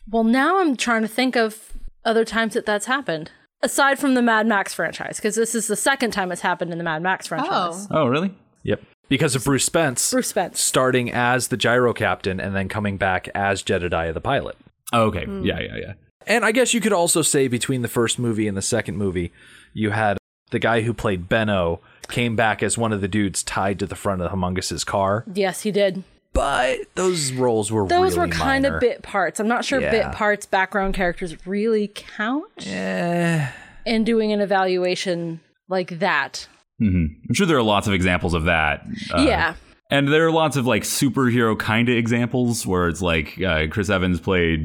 Well, 0.09 0.23
now 0.23 0.59
I'm 0.59 0.75
trying 0.77 1.01
to 1.01 1.07
think 1.07 1.35
of 1.35 1.73
other 2.05 2.23
times 2.25 2.53
that 2.53 2.65
that's 2.65 2.85
happened. 2.85 3.31
Aside 3.63 3.99
from 3.99 4.15
the 4.15 4.21
Mad 4.21 4.47
Max 4.47 4.73
franchise, 4.73 5.17
because 5.17 5.35
this 5.35 5.53
is 5.53 5.67
the 5.67 5.75
second 5.75 6.11
time 6.11 6.31
it's 6.31 6.41
happened 6.41 6.71
in 6.71 6.77
the 6.77 6.83
Mad 6.83 7.01
Max 7.03 7.27
franchise. 7.27 7.87
Oh. 7.91 8.01
Oh, 8.01 8.07
really? 8.07 8.33
Yep. 8.63 8.81
Because 9.11 9.35
of 9.35 9.43
Bruce 9.43 9.65
Spence 9.65 10.09
Bruce 10.11 10.29
Spence. 10.29 10.61
starting 10.61 11.11
as 11.11 11.49
the 11.49 11.57
gyro 11.57 11.93
captain 11.93 12.39
and 12.39 12.55
then 12.55 12.69
coming 12.69 12.95
back 12.95 13.27
as 13.35 13.61
Jedediah 13.61 14.13
the 14.13 14.21
pilot. 14.21 14.55
Oh, 14.93 15.03
okay. 15.07 15.25
Yeah, 15.43 15.59
yeah, 15.59 15.75
yeah. 15.75 15.93
And 16.25 16.45
I 16.45 16.51
guess 16.53 16.73
you 16.73 16.79
could 16.79 16.93
also 16.93 17.21
say 17.21 17.49
between 17.49 17.81
the 17.81 17.87
first 17.89 18.17
movie 18.17 18.47
and 18.47 18.55
the 18.55 18.61
second 18.61 18.95
movie, 18.97 19.33
you 19.73 19.89
had 19.89 20.17
the 20.51 20.59
guy 20.59 20.81
who 20.81 20.93
played 20.93 21.27
Benno 21.27 21.81
came 22.07 22.37
back 22.37 22.63
as 22.63 22.77
one 22.77 22.93
of 22.93 23.01
the 23.01 23.07
dudes 23.09 23.43
tied 23.43 23.79
to 23.79 23.85
the 23.85 23.95
front 23.97 24.21
of 24.21 24.31
Humungus's 24.31 24.85
car. 24.85 25.25
Yes, 25.33 25.61
he 25.63 25.71
did. 25.71 26.03
But 26.33 26.79
those 26.95 27.33
roles 27.33 27.69
were 27.69 27.85
Those 27.89 28.15
really 28.15 28.29
were 28.29 28.33
kind 28.33 28.63
minor. 28.63 28.75
of 28.75 28.79
bit 28.81 29.01
parts. 29.03 29.41
I'm 29.41 29.47
not 29.49 29.65
sure 29.65 29.81
Yeah. 29.81 29.91
bit 29.91 30.11
parts, 30.13 30.45
background 30.45 30.93
characters 30.93 31.45
really 31.45 31.91
count 31.93 32.65
Eh, 32.65 33.47
in 33.85 34.05
doing 34.05 34.31
an 34.31 34.39
evaluation 34.39 35.41
like 35.67 35.99
that. 35.99 36.47
Hmm 36.81 37.05
I'm 37.27 37.33
sure 37.33 37.45
there 37.45 37.57
are 37.57 37.63
lots 37.63 37.87
of 37.87 37.93
examples 37.93 38.33
of 38.33 38.45
that. 38.45 38.85
Uh, 39.13 39.21
yeah. 39.21 39.55
And 39.89 40.07
there 40.07 40.25
are 40.25 40.31
lots 40.31 40.55
of 40.55 40.65
like 40.65 40.83
superhero 40.83 41.57
kind 41.57 41.89
of 41.89 41.95
examples 41.95 42.65
where 42.65 42.87
it's 42.87 43.01
like 43.01 43.39
uh, 43.41 43.67
Chris 43.69 43.89
Evans 43.89 44.21
played 44.21 44.61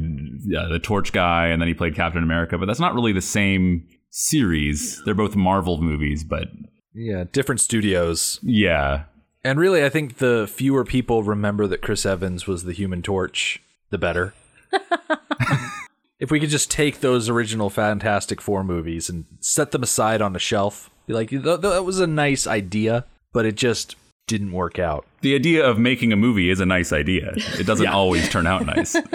uh, 0.56 0.68
the 0.68 0.78
Torch 0.78 1.12
guy 1.12 1.48
and 1.48 1.60
then 1.60 1.66
he 1.66 1.74
played 1.74 1.96
Captain 1.96 2.22
America, 2.22 2.56
but 2.58 2.66
that's 2.66 2.78
not 2.78 2.94
really 2.94 3.12
the 3.12 3.20
same 3.20 3.86
series. 4.10 5.02
They're 5.04 5.14
both 5.14 5.34
Marvel 5.34 5.82
movies, 5.82 6.22
but 6.22 6.48
yeah, 6.94 7.24
different 7.30 7.60
studios. 7.60 8.38
yeah. 8.42 9.04
And 9.44 9.60
really, 9.60 9.84
I 9.84 9.90
think 9.90 10.16
the 10.16 10.48
fewer 10.52 10.84
people 10.84 11.22
remember 11.22 11.68
that 11.68 11.80
Chris 11.80 12.04
Evans 12.04 12.48
was 12.48 12.64
the 12.64 12.72
Human 12.72 13.00
Torch, 13.00 13.62
the 13.90 13.98
better. 13.98 14.34
if 16.18 16.32
we 16.32 16.40
could 16.40 16.50
just 16.50 16.68
take 16.68 16.98
those 16.98 17.28
original 17.28 17.70
Fantastic 17.70 18.40
Four 18.40 18.64
movies 18.64 19.08
and 19.08 19.24
set 19.38 19.70
them 19.70 19.84
aside 19.84 20.20
on 20.20 20.34
a 20.34 20.40
shelf, 20.40 20.90
be 20.90 20.95
like, 21.14 21.30
"Th- 21.30 21.42
th- 21.42 21.60
that 21.60 21.84
was 21.84 22.00
a 22.00 22.06
nice 22.06 22.46
idea, 22.46 23.04
but 23.32 23.46
it 23.46 23.54
just 23.56 23.96
didn't 24.26 24.52
work 24.52 24.78
out. 24.78 25.06
The 25.20 25.34
idea 25.34 25.64
of 25.64 25.78
making 25.78 26.12
a 26.12 26.16
movie 26.16 26.50
is 26.50 26.58
a 26.60 26.66
nice 26.66 26.92
idea. 26.92 27.32
It 27.36 27.66
doesn't 27.66 27.86
always 27.86 28.28
turn 28.28 28.46
out 28.46 28.66
nice. 28.66 28.96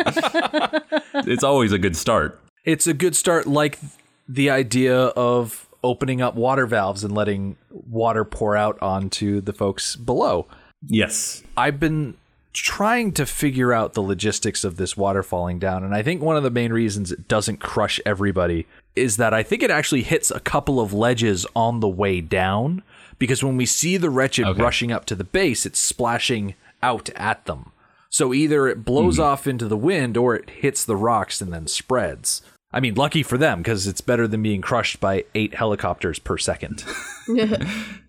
it's 1.13 1.43
always 1.43 1.71
a 1.71 1.77
good 1.77 1.95
start. 1.95 2.39
It's 2.63 2.87
a 2.87 2.93
good 2.93 3.15
start, 3.15 3.45
like 3.45 3.79
the 4.27 4.49
idea 4.49 4.97
of 4.97 5.67
opening 5.83 6.21
up 6.21 6.35
water 6.35 6.65
valves 6.65 7.03
and 7.03 7.13
letting 7.13 7.57
water 7.71 8.23
pour 8.23 8.55
out 8.55 8.81
onto 8.81 9.41
the 9.41 9.51
folks 9.51 9.95
below. 9.95 10.47
Yes. 10.87 11.43
I've 11.57 11.79
been 11.79 12.15
trying 12.53 13.11
to 13.13 13.25
figure 13.25 13.73
out 13.73 13.93
the 13.93 14.01
logistics 14.01 14.63
of 14.63 14.77
this 14.77 14.97
water 14.97 15.23
falling 15.23 15.59
down, 15.59 15.83
and 15.83 15.93
I 15.93 16.03
think 16.03 16.21
one 16.21 16.37
of 16.37 16.43
the 16.43 16.49
main 16.49 16.73
reasons 16.73 17.11
it 17.11 17.27
doesn't 17.27 17.57
crush 17.57 17.99
everybody 18.05 18.67
is 18.95 19.17
that 19.17 19.33
I 19.33 19.43
think 19.43 19.63
it 19.63 19.71
actually 19.71 20.03
hits 20.03 20.31
a 20.31 20.39
couple 20.39 20.79
of 20.79 20.93
ledges 20.93 21.45
on 21.55 21.79
the 21.79 21.87
way 21.87 22.21
down. 22.21 22.83
Because 23.19 23.43
when 23.43 23.55
we 23.55 23.67
see 23.67 23.97
the 23.97 24.09
wretched 24.09 24.47
Okay. 24.47 24.61
rushing 24.61 24.91
up 24.91 25.05
to 25.05 25.15
the 25.15 25.23
base, 25.23 25.65
it's 25.65 25.79
splashing 25.79 26.55
out 26.81 27.09
at 27.15 27.45
them. 27.45 27.71
So 28.09 28.33
either 28.33 28.67
it 28.67 28.83
blows 28.83 29.17
hmm. 29.17 29.23
off 29.23 29.47
into 29.47 29.67
the 29.67 29.77
wind 29.77 30.17
or 30.17 30.35
it 30.35 30.49
hits 30.49 30.83
the 30.83 30.97
rocks 30.97 31.39
and 31.39 31.53
then 31.53 31.67
spreads. 31.67 32.41
I 32.73 32.79
mean, 32.79 32.95
lucky 32.95 33.21
for 33.21 33.37
them 33.37 33.59
because 33.59 33.85
it's 33.85 34.01
better 34.01 34.27
than 34.27 34.41
being 34.41 34.61
crushed 34.61 34.99
by 34.99 35.25
eight 35.35 35.53
helicopters 35.53 36.19
per 36.19 36.37
second. 36.37 36.83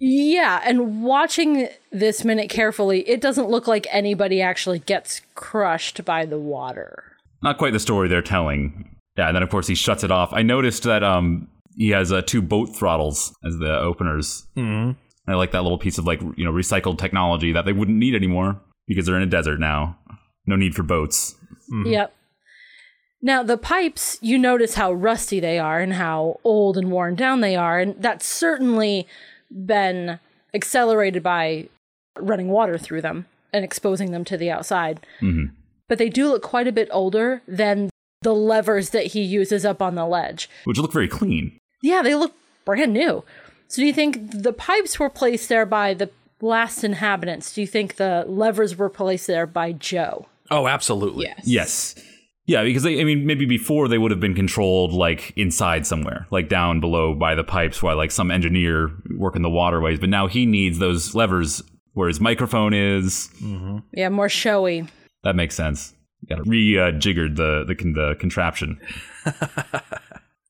Yeah, 0.04 0.60
and 0.64 1.02
watching 1.04 1.68
this 1.92 2.24
minute 2.24 2.50
carefully, 2.50 3.08
it 3.08 3.20
doesn't 3.20 3.48
look 3.48 3.68
like 3.68 3.86
anybody 3.90 4.42
actually 4.42 4.80
gets 4.80 5.20
crushed 5.36 6.04
by 6.04 6.26
the 6.26 6.38
water. 6.38 7.04
Not 7.42 7.58
quite 7.58 7.72
the 7.72 7.78
story 7.78 8.08
they're 8.08 8.22
telling. 8.22 8.96
Yeah, 9.16 9.28
and 9.28 9.36
then 9.36 9.42
of 9.42 9.50
course 9.50 9.68
he 9.68 9.76
shuts 9.76 10.02
it 10.02 10.10
off. 10.10 10.32
I 10.32 10.42
noticed 10.42 10.82
that 10.84 11.04
um 11.04 11.48
he 11.76 11.90
has 11.90 12.10
uh, 12.10 12.22
two 12.22 12.42
boat 12.42 12.74
throttles 12.74 13.34
as 13.44 13.58
the 13.58 13.78
openers. 13.78 14.46
Mm-hmm. 14.56 14.98
I 15.30 15.34
like 15.34 15.52
that 15.52 15.62
little 15.62 15.78
piece 15.78 15.98
of 15.98 16.06
like 16.06 16.20
you 16.20 16.44
know 16.44 16.52
recycled 16.52 16.98
technology 16.98 17.52
that 17.52 17.64
they 17.64 17.72
wouldn't 17.72 17.98
need 17.98 18.14
anymore 18.14 18.60
because 18.88 19.06
they're 19.06 19.16
in 19.16 19.22
a 19.22 19.26
desert 19.26 19.60
now. 19.60 19.98
No 20.46 20.56
need 20.56 20.74
for 20.74 20.82
boats. 20.82 21.36
Yep. 21.86 22.12
Now, 23.24 23.44
the 23.44 23.56
pipes, 23.56 24.18
you 24.20 24.36
notice 24.36 24.74
how 24.74 24.92
rusty 24.92 25.38
they 25.38 25.58
are 25.58 25.78
and 25.78 25.92
how 25.92 26.40
old 26.42 26.76
and 26.76 26.90
worn 26.90 27.14
down 27.14 27.40
they 27.40 27.54
are, 27.54 27.78
and 27.78 27.94
that's 28.02 28.26
certainly 28.26 29.06
been 29.50 30.18
accelerated 30.52 31.22
by 31.22 31.68
running 32.18 32.48
water 32.48 32.76
through 32.76 33.02
them 33.02 33.26
and 33.52 33.64
exposing 33.64 34.10
them 34.10 34.24
to 34.24 34.36
the 34.36 34.50
outside. 34.50 35.06
Mm-hmm. 35.20 35.54
But 35.88 35.98
they 35.98 36.08
do 36.08 36.28
look 36.28 36.42
quite 36.42 36.66
a 36.66 36.72
bit 36.72 36.88
older 36.90 37.42
than 37.46 37.90
the 38.22 38.34
levers 38.34 38.90
that 38.90 39.08
he 39.08 39.22
uses 39.22 39.64
up 39.64 39.80
on 39.80 39.94
the 39.94 40.06
ledge. 40.06 40.48
Which 40.64 40.78
look 40.78 40.92
very 40.92 41.08
clean. 41.08 41.58
Yeah, 41.82 42.02
they 42.02 42.14
look 42.14 42.34
brand 42.64 42.92
new. 42.92 43.24
So 43.68 43.82
do 43.82 43.86
you 43.86 43.92
think 43.92 44.42
the 44.42 44.52
pipes 44.52 44.98
were 44.98 45.10
placed 45.10 45.48
there 45.48 45.66
by 45.66 45.94
the 45.94 46.10
last 46.40 46.82
inhabitants? 46.84 47.54
Do 47.54 47.60
you 47.60 47.66
think 47.66 47.96
the 47.96 48.24
levers 48.26 48.76
were 48.76 48.90
placed 48.90 49.26
there 49.26 49.46
by 49.46 49.72
Joe? 49.72 50.26
Oh, 50.50 50.66
absolutely. 50.66 51.26
Yes. 51.26 51.40
Yes. 51.44 51.94
Yeah, 52.46 52.64
because 52.64 52.82
they, 52.82 53.00
I 53.00 53.04
mean, 53.04 53.24
maybe 53.24 53.46
before 53.46 53.86
they 53.86 53.98
would 53.98 54.10
have 54.10 54.20
been 54.20 54.34
controlled 54.34 54.92
like 54.92 55.32
inside 55.36 55.86
somewhere, 55.86 56.26
like 56.30 56.48
down 56.48 56.80
below 56.80 57.14
by 57.14 57.34
the 57.34 57.44
pipes, 57.44 57.82
while 57.82 57.96
like 57.96 58.10
some 58.10 58.30
engineer 58.30 58.90
working 59.16 59.42
the 59.42 59.50
waterways. 59.50 60.00
But 60.00 60.08
now 60.08 60.26
he 60.26 60.44
needs 60.44 60.78
those 60.78 61.14
levers 61.14 61.62
where 61.92 62.08
his 62.08 62.20
microphone 62.20 62.74
is. 62.74 63.30
Mm-hmm. 63.40 63.78
Yeah, 63.92 64.08
more 64.08 64.28
showy. 64.28 64.86
That 65.22 65.36
makes 65.36 65.54
sense. 65.54 65.94
Got 66.28 66.36
to 66.36 66.42
re-jiggered 66.44 67.36
the 67.36 67.64
the 67.64 67.74
the 67.74 68.16
contraption. 68.18 68.80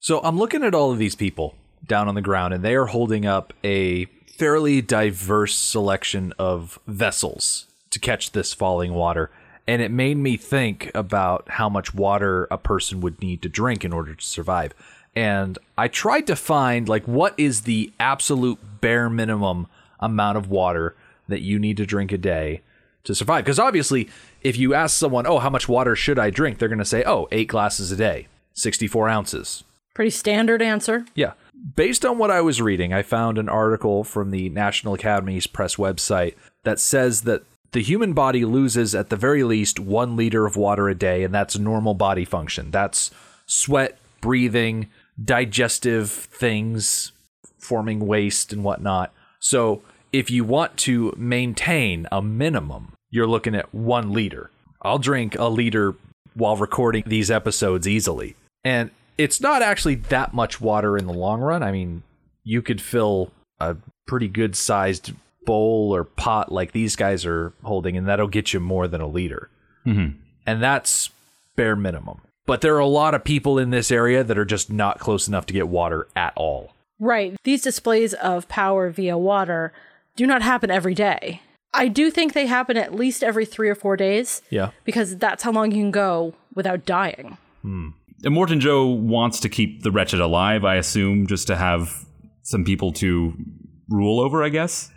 So 0.02 0.20
I'm 0.25 0.37
looking 0.37 0.64
at 0.64 0.75
all 0.75 0.90
of 0.90 0.99
these 0.99 1.14
people 1.14 1.54
down 1.87 2.08
on 2.08 2.16
the 2.16 2.22
ground, 2.22 2.52
and 2.52 2.64
they 2.64 2.75
are 2.75 2.87
holding 2.87 3.25
up 3.25 3.52
a 3.62 4.06
fairly 4.37 4.82
diverse 4.82 5.54
selection 5.54 6.32
of 6.40 6.80
vessels 6.88 7.66
to 7.90 8.00
catch 8.00 8.32
this 8.32 8.52
falling 8.52 8.94
water. 8.94 9.30
And 9.66 9.81
it 9.81 9.90
made 9.90 10.16
me 10.16 10.37
think 10.37 10.90
about 10.95 11.49
how 11.49 11.69
much 11.69 11.95
water 11.95 12.49
a 12.50 12.59
person 12.59 13.00
would 13.00 13.21
need 13.21 13.42
to 13.42 13.49
drink 13.49 13.85
in 13.85 13.92
order 13.92 14.14
to 14.14 14.25
survive. 14.25 14.75
And 15.14 15.59
I 15.76 15.88
tried 15.88 16.26
to 16.28 16.37
find, 16.37 16.88
like, 16.88 17.07
what 17.07 17.35
is 17.37 17.62
the 17.62 17.92
absolute 18.00 18.59
bare 18.81 19.11
minimum 19.11 19.69
amount 20.00 20.38
of 20.38 20.49
water 20.49 20.97
that 21.28 21.42
you 21.42 21.59
need 21.59 21.76
to 21.76 21.87
drink 21.87 22.12
a 22.12 22.19
day 22.19 22.62
to 23.04 23.14
survive? 23.14 23.45
Because 23.45 23.59
obviously, 23.59 24.09
if 24.42 24.57
you 24.57 24.75
ask 24.75 24.97
someone, 24.97 25.26
oh, 25.26 25.38
how 25.38 25.50
much 25.50 25.69
water 25.69 25.95
should 25.95 26.19
I 26.19 26.31
drink? 26.31 26.59
They're 26.59 26.69
going 26.69 26.78
to 26.78 26.85
say, 26.85 27.04
oh, 27.07 27.28
eight 27.31 27.49
glasses 27.49 27.92
a 27.92 27.97
day, 27.97 28.26
64 28.54 29.09
ounces. 29.09 29.64
Pretty 29.95 30.11
standard 30.11 30.62
answer. 30.62 31.04
Yeah. 31.14 31.35
Based 31.76 32.04
on 32.04 32.19
what 32.19 32.31
I 32.31 32.40
was 32.40 32.62
reading, 32.62 32.92
I 32.92 33.02
found 33.02 33.38
an 33.38 33.49
article 33.49 34.02
from 34.02 34.31
the 34.31 34.49
National 34.49 34.95
Academy's 34.95 35.47
press 35.47 35.76
website 35.76 36.35
that 36.64 36.81
says 36.81 37.23
that 37.23 37.45
the 37.73 37.83
human 37.83 38.12
body 38.12 38.45
loses 38.45 38.95
at 38.95 39.11
the 39.11 39.17
very 39.17 39.45
least 39.45 39.81
one 39.81 40.17
liter 40.17 40.47
of 40.47 40.57
water 40.57 40.88
a 40.88 40.95
day, 40.95 41.25
and 41.25 41.35
that's 41.35 41.59
normal 41.59 41.95
body 41.95 42.25
function. 42.25 42.71
That's 42.71 43.11
sweat, 43.47 43.99
breathing, 44.21 44.88
digestive 45.23 46.11
things, 46.11 47.12
forming 47.59 48.07
waste 48.07 48.52
and 48.52 48.62
whatnot. 48.62 49.12
So 49.41 49.83
if 50.12 50.31
you 50.31 50.45
want 50.45 50.76
to 50.79 51.14
maintain 51.17 52.07
a 52.12 52.21
minimum, 52.23 52.93
you're 53.11 53.26
looking 53.26 53.55
at 53.55 53.75
one 53.75 54.12
liter. 54.12 54.50
I'll 54.83 54.99
drink 54.99 55.37
a 55.38 55.49
liter 55.49 55.95
while 56.35 56.57
recording 56.57 57.05
these 57.07 57.31
episodes 57.31 57.88
easily. 57.88 58.37
And 58.64 58.91
it's 59.19 59.41
not 59.41 59.62
actually 59.62 59.97
that 59.97 60.35
much 60.35 60.61
water 60.61 60.97
in 60.97 61.07
the 61.07 61.12
long 61.12 61.41
run. 61.41 61.62
I 61.62 61.73
mean, 61.73 62.02
you 62.45 62.62
could 62.62 62.81
fill 62.81 63.33
a 63.61 63.76
pretty 64.07 64.29
good 64.29 64.57
sized 64.57 65.12
bowl 65.44 65.90
or 65.94 66.04
pot 66.04 66.52
like 66.52 66.72
these 66.72 66.96
guys 66.96 67.25
are 67.26 67.52
holding, 67.62 67.96
and 67.96 68.06
that'll 68.06 68.28
get 68.28 68.52
you 68.52 68.61
more 68.61 68.87
than 68.88 69.00
a 69.00 69.06
liter. 69.06 69.50
Mhm. 69.87 70.14
And 70.46 70.62
that's 70.62 71.11
bare 71.56 71.76
minimum. 71.76 72.20
But 72.46 72.61
there 72.61 72.75
are 72.75 72.80
a 72.80 72.87
lot 72.87 73.14
of 73.14 73.22
people 73.25 73.58
in 73.58 73.70
this 73.70 73.90
area 73.90 74.25
that 74.25 74.37
are 74.38 74.44
just 74.44 74.70
not 74.70 74.99
close 74.99 75.28
enough 75.28 75.46
to 75.46 75.52
get 75.54 75.68
water 75.68 76.08
at 76.16 76.32
all. 76.37 76.72
Right. 76.99 77.37
These 77.44 77.62
displays 77.62 78.14
of 78.14 78.49
power 78.49 78.90
via 78.90 79.16
water 79.18 79.72
do 80.16 80.26
not 80.26 80.42
happen 80.42 80.70
every 80.70 80.94
day. 80.94 81.40
I 81.75 81.88
do 81.88 82.11
think 82.11 82.32
they 82.32 82.46
happen 82.46 82.76
at 82.76 82.94
least 82.94 83.25
every 83.25 83.46
three 83.46 83.68
or 83.68 83.75
four 83.75 83.96
days 83.96 84.42
Yeah. 84.50 84.70
because 84.84 85.16
that's 85.16 85.42
how 85.42 85.52
long 85.52 85.70
you 85.72 85.78
can 85.82 85.90
go 85.90 86.34
without 86.54 86.84
dying. 86.84 87.38
And 87.64 87.94
Morton 88.34 88.61
Joe 88.61 88.87
wants 88.87 89.40
to 89.40 89.49
keep 89.49 89.82
the 89.82 89.90
wretched 89.90 90.20
alive, 90.20 90.64
I 90.64 90.75
assume, 90.76 91.26
just 91.26 91.46
to 91.46 91.56
have 91.56 92.04
some 92.42 92.64
people 92.64 92.92
to 92.94 93.32
rule 93.88 94.20
over, 94.20 94.42
I 94.42 94.49
guess. 94.49 94.90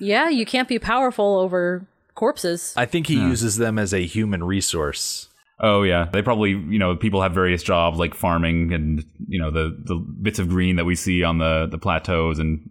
Yeah, 0.00 0.28
you 0.28 0.46
can't 0.46 0.68
be 0.68 0.78
powerful 0.78 1.38
over 1.40 1.84
corpses. 2.14 2.72
I 2.76 2.86
think 2.86 3.06
he 3.08 3.14
uses 3.14 3.56
them 3.56 3.78
as 3.78 3.92
a 3.92 4.04
human 4.06 4.44
resource. 4.44 5.28
Oh 5.60 5.82
yeah, 5.82 6.08
they 6.12 6.22
probably 6.22 6.50
you 6.50 6.78
know 6.78 6.94
people 6.94 7.20
have 7.22 7.32
various 7.32 7.62
jobs 7.64 7.98
like 7.98 8.14
farming 8.14 8.72
and 8.72 9.04
you 9.26 9.40
know 9.40 9.50
the 9.50 9.76
the 9.84 9.96
bits 9.96 10.38
of 10.38 10.48
green 10.48 10.76
that 10.76 10.84
we 10.84 10.94
see 10.94 11.24
on 11.24 11.38
the 11.38 11.66
the 11.68 11.78
plateaus 11.78 12.38
and 12.38 12.70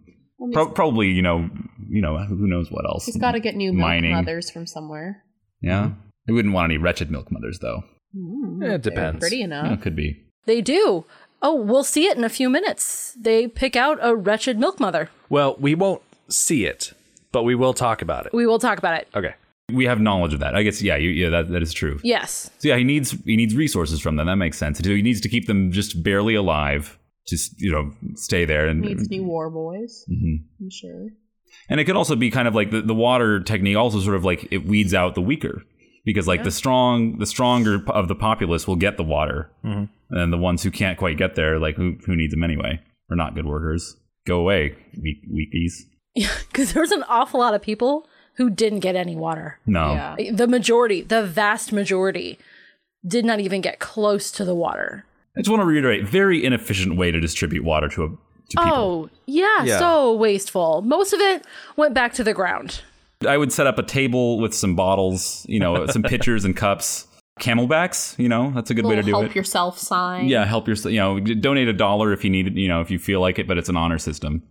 pro- 0.54 0.70
probably 0.70 1.08
you 1.08 1.20
know 1.20 1.50
you 1.86 2.00
know 2.00 2.16
who 2.18 2.46
knows 2.46 2.70
what 2.70 2.86
else. 2.86 3.04
He's 3.04 3.18
got 3.18 3.32
to 3.32 3.40
get 3.40 3.54
new 3.56 3.72
milk 3.74 3.86
Mining. 3.88 4.12
mothers 4.12 4.50
from 4.50 4.66
somewhere. 4.66 5.22
Yeah, 5.60 5.90
they 6.26 6.32
wouldn't 6.32 6.54
want 6.54 6.70
any 6.72 6.78
wretched 6.78 7.10
milk 7.10 7.30
mothers 7.30 7.58
though. 7.58 7.82
Mm, 8.16 8.64
It 8.64 8.80
depends. 8.82 9.20
Pretty 9.20 9.38
Yeah, 9.38 9.44
enough. 9.44 9.72
it 9.72 9.82
could 9.82 9.94
be. 9.96 10.24
They 10.46 10.62
do. 10.62 11.04
Oh, 11.42 11.54
we'll 11.54 11.84
see 11.84 12.06
it 12.06 12.16
in 12.16 12.24
a 12.24 12.30
few 12.30 12.48
minutes. 12.48 13.14
They 13.20 13.46
pick 13.48 13.76
out 13.76 13.98
a 14.00 14.16
wretched 14.16 14.58
milk 14.58 14.80
mother. 14.80 15.10
Well, 15.28 15.56
we 15.60 15.74
won't 15.74 16.00
see 16.30 16.64
it, 16.64 16.92
but 17.32 17.42
we 17.44 17.54
will 17.54 17.74
talk 17.74 18.02
about 18.02 18.26
it. 18.26 18.32
We 18.32 18.46
will 18.46 18.58
talk 18.58 18.78
about 18.78 19.00
it. 19.00 19.08
Okay. 19.14 19.34
We 19.70 19.84
have 19.84 20.00
knowledge 20.00 20.32
of 20.32 20.40
that. 20.40 20.54
I 20.54 20.62
guess 20.62 20.80
yeah, 20.80 20.96
you, 20.96 21.10
yeah, 21.10 21.28
that 21.28 21.50
that 21.50 21.62
is 21.62 21.74
true. 21.74 22.00
Yes. 22.02 22.50
So 22.58 22.68
yeah, 22.68 22.76
he 22.76 22.84
needs 22.84 23.10
he 23.24 23.36
needs 23.36 23.54
resources 23.54 24.00
from 24.00 24.16
them. 24.16 24.26
That 24.26 24.36
makes 24.36 24.56
sense. 24.56 24.78
He 24.78 25.02
needs 25.02 25.20
to 25.20 25.28
keep 25.28 25.46
them 25.46 25.72
just 25.72 26.02
barely 26.02 26.34
alive, 26.34 26.98
just 27.26 27.60
you 27.60 27.70
know, 27.70 27.92
stay 28.14 28.46
there 28.46 28.66
and 28.66 28.80
Needs 28.80 29.10
new 29.10 29.24
war 29.24 29.50
boys. 29.50 30.06
Mhm. 30.10 30.44
I'm 30.60 30.70
sure. 30.70 31.08
And 31.68 31.80
it 31.80 31.84
could 31.84 31.96
also 31.96 32.16
be 32.16 32.30
kind 32.30 32.48
of 32.48 32.54
like 32.54 32.70
the, 32.70 32.80
the 32.80 32.94
water 32.94 33.40
technique 33.40 33.76
also 33.76 34.00
sort 34.00 34.16
of 34.16 34.24
like 34.24 34.48
it 34.50 34.64
weeds 34.66 34.94
out 34.94 35.14
the 35.14 35.20
weaker 35.20 35.62
because 36.04 36.26
like 36.26 36.44
the 36.44 36.50
strong 36.50 37.18
the 37.18 37.26
stronger 37.26 37.84
of 37.88 38.08
the 38.08 38.14
populace 38.14 38.66
will 38.66 38.76
get 38.76 38.96
the 38.96 39.04
water 39.04 39.50
and 39.62 40.32
the 40.32 40.38
ones 40.38 40.62
who 40.62 40.70
can't 40.70 40.98
quite 40.98 41.18
get 41.18 41.34
there 41.34 41.58
like 41.58 41.76
who 41.76 41.96
who 42.06 42.16
needs 42.16 42.32
them 42.32 42.42
anyway 42.42 42.80
are 43.10 43.16
not 43.16 43.34
good 43.34 43.44
workers 43.44 43.96
go 44.26 44.40
away 44.40 44.74
weak 45.02 45.18
weakies 45.30 45.72
Because 46.50 46.72
there's 46.74 46.90
an 46.92 47.04
awful 47.08 47.40
lot 47.40 47.54
of 47.54 47.62
people 47.62 48.08
who 48.34 48.50
didn't 48.50 48.80
get 48.80 48.94
any 48.96 49.16
water. 49.16 49.58
no 49.66 49.92
Yeah. 49.92 50.16
The 50.32 50.46
majority, 50.46 51.02
the 51.02 51.24
vast 51.24 51.72
majority, 51.72 52.38
did 53.06 53.24
not 53.24 53.40
even 53.40 53.60
get 53.60 53.78
close 53.78 54.30
to 54.32 54.44
the 54.44 54.54
water. 54.54 55.04
I 55.36 55.40
just 55.40 55.50
want 55.50 55.60
to 55.60 55.66
reiterate 55.66 56.04
very 56.06 56.44
inefficient 56.44 56.96
way 56.96 57.10
to 57.10 57.20
distribute 57.20 57.64
water 57.64 57.88
to 57.90 58.04
a 58.04 58.08
to 58.08 58.56
Oh, 58.58 59.10
yeah, 59.26 59.64
Yeah. 59.64 59.78
so 59.78 60.14
wasteful. 60.14 60.82
Most 60.82 61.12
of 61.12 61.20
it 61.20 61.44
went 61.76 61.94
back 61.94 62.12
to 62.14 62.24
the 62.24 62.32
ground. 62.32 62.80
I 63.26 63.36
would 63.36 63.52
set 63.52 63.66
up 63.66 63.78
a 63.78 63.82
table 63.82 64.38
with 64.40 64.54
some 64.54 64.74
bottles 64.76 65.44
you 65.48 65.58
know 65.60 65.86
some 65.88 66.02
pitchers 66.14 66.44
and 66.44 66.56
cups 66.56 67.06
camelbacks 67.40 68.18
you 68.18 68.28
know 68.28 68.50
that's 68.52 68.70
a 68.70 68.74
good 68.74 68.84
way 68.84 68.96
to 68.96 69.02
do 69.02 69.10
help 69.12 69.22
it 69.22 69.26
Help 69.28 69.34
yourself 69.36 69.78
sign. 69.78 70.26
yeah 70.28 70.44
help 70.44 70.66
yourself 70.68 70.92
you 70.92 70.98
know 71.00 71.18
donate 71.20 71.68
a 71.68 71.72
dollar 71.72 72.12
if 72.12 72.24
you 72.24 72.30
need 72.30 72.46
it 72.48 72.52
you 72.54 72.68
know 72.68 72.80
if 72.80 72.90
you 72.90 72.98
feel 72.98 73.20
like 73.20 73.38
it 73.38 73.46
but 73.46 73.58
it's 73.58 73.68
an 73.68 73.76
honor 73.76 73.98
system 73.98 74.42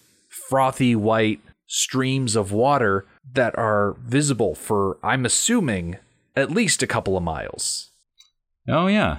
frothy 0.48 0.96
white 0.96 1.40
streams 1.68 2.34
of 2.34 2.50
water 2.50 3.06
that 3.34 3.56
are 3.56 3.96
visible 4.00 4.54
for, 4.56 4.98
I'm 5.02 5.24
assuming, 5.24 5.96
at 6.34 6.50
least 6.50 6.82
a 6.82 6.86
couple 6.88 7.16
of 7.16 7.22
miles. 7.22 7.90
oh 8.68 8.88
yeah 8.88 9.18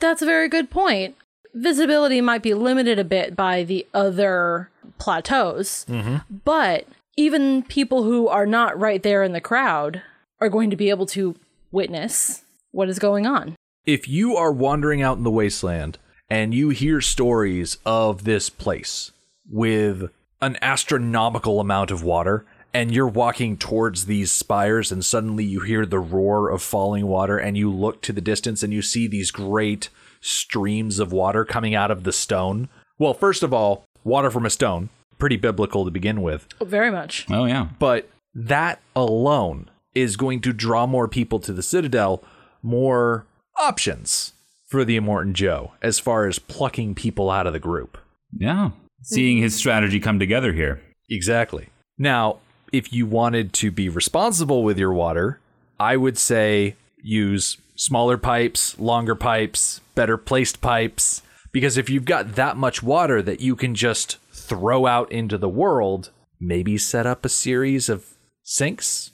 That's 0.00 0.22
a 0.22 0.26
very 0.26 0.48
good 0.48 0.70
point. 0.70 1.16
Visibility 1.54 2.20
might 2.20 2.42
be 2.42 2.54
limited 2.54 2.98
a 2.98 3.04
bit 3.04 3.36
by 3.36 3.62
the 3.62 3.86
other 3.92 4.70
plateaus, 4.98 5.84
mm-hmm. 5.88 6.16
but 6.44 6.86
even 7.16 7.62
people 7.62 8.04
who 8.04 8.28
are 8.28 8.46
not 8.46 8.78
right 8.78 9.02
there 9.02 9.22
in 9.22 9.32
the 9.32 9.40
crowd 9.40 10.02
are 10.40 10.48
going 10.48 10.70
to 10.70 10.76
be 10.76 10.90
able 10.90 11.06
to 11.06 11.36
witness 11.70 12.42
what 12.70 12.88
is 12.88 12.98
going 12.98 13.26
on. 13.26 13.54
if 13.84 14.08
you 14.08 14.36
are 14.36 14.52
wandering 14.52 15.02
out 15.02 15.18
in 15.18 15.24
the 15.24 15.30
wasteland 15.30 15.98
and 16.30 16.54
you 16.54 16.70
hear 16.70 17.00
stories 17.00 17.78
of 17.84 18.24
this 18.24 18.48
place 18.48 19.10
with 19.50 20.10
an 20.40 20.56
astronomical 20.62 21.60
amount 21.60 21.90
of 21.90 22.02
water 22.02 22.44
and 22.72 22.94
you're 22.94 23.08
walking 23.08 23.56
towards 23.56 24.06
these 24.06 24.32
spires 24.32 24.90
and 24.90 25.04
suddenly 25.04 25.44
you 25.44 25.60
hear 25.60 25.84
the 25.84 25.98
roar 25.98 26.48
of 26.48 26.62
falling 26.62 27.06
water 27.06 27.36
and 27.36 27.56
you 27.58 27.70
look 27.70 28.00
to 28.00 28.12
the 28.12 28.20
distance 28.20 28.62
and 28.62 28.72
you 28.72 28.80
see 28.82 29.06
these 29.06 29.30
great 29.30 29.88
streams 30.22 30.98
of 30.98 31.12
water 31.12 31.44
coming 31.44 31.74
out 31.74 31.90
of 31.90 32.04
the 32.04 32.12
stone 32.12 32.68
well 32.98 33.12
first 33.12 33.42
of 33.42 33.52
all 33.52 33.84
water 34.04 34.30
from 34.30 34.46
a 34.46 34.50
stone 34.50 34.88
pretty 35.18 35.36
biblical 35.36 35.84
to 35.84 35.90
begin 35.90 36.22
with 36.22 36.46
Oh, 36.60 36.64
Very 36.64 36.90
much. 36.90 37.26
oh 37.30 37.44
yeah 37.44 37.68
but 37.78 38.08
that 38.34 38.80
alone 38.96 39.68
is 39.94 40.16
going 40.16 40.40
to 40.40 40.52
draw 40.54 40.86
more 40.86 41.06
people 41.06 41.38
to 41.40 41.52
the 41.52 41.62
Citadel, 41.62 42.24
more 42.62 43.26
options 43.58 44.32
for 44.68 44.86
the 44.86 44.98
Immortan 44.98 45.34
Joe 45.34 45.72
as 45.82 45.98
far 45.98 46.26
as 46.26 46.38
plucking 46.38 46.94
people 46.94 47.28
out 47.30 47.46
of 47.46 47.52
the 47.52 47.58
group. 47.58 47.98
yeah 48.32 48.70
seeing 49.02 49.38
his 49.38 49.54
strategy 49.54 50.00
come 50.00 50.18
together 50.18 50.52
here 50.52 50.80
Exactly. 51.10 51.68
Now, 51.98 52.38
if 52.72 52.90
you 52.90 53.04
wanted 53.04 53.52
to 53.54 53.70
be 53.70 53.90
responsible 53.90 54.62
with 54.64 54.78
your 54.78 54.94
water, 54.94 55.40
I 55.78 55.98
would 55.98 56.16
say 56.16 56.76
use 57.02 57.58
smaller 57.74 58.16
pipes, 58.16 58.78
longer 58.78 59.14
pipes, 59.14 59.80
better 59.94 60.16
placed 60.16 60.60
pipes. 60.60 61.22
Because 61.52 61.76
if 61.76 61.90
you've 61.90 62.06
got 62.06 62.34
that 62.36 62.56
much 62.56 62.82
water 62.82 63.20
that 63.22 63.40
you 63.40 63.56
can 63.56 63.74
just 63.74 64.16
throw 64.32 64.86
out 64.86 65.12
into 65.12 65.36
the 65.36 65.48
world, 65.48 66.10
maybe 66.40 66.78
set 66.78 67.06
up 67.06 67.24
a 67.24 67.28
series 67.28 67.88
of 67.88 68.14
sinks, 68.42 69.10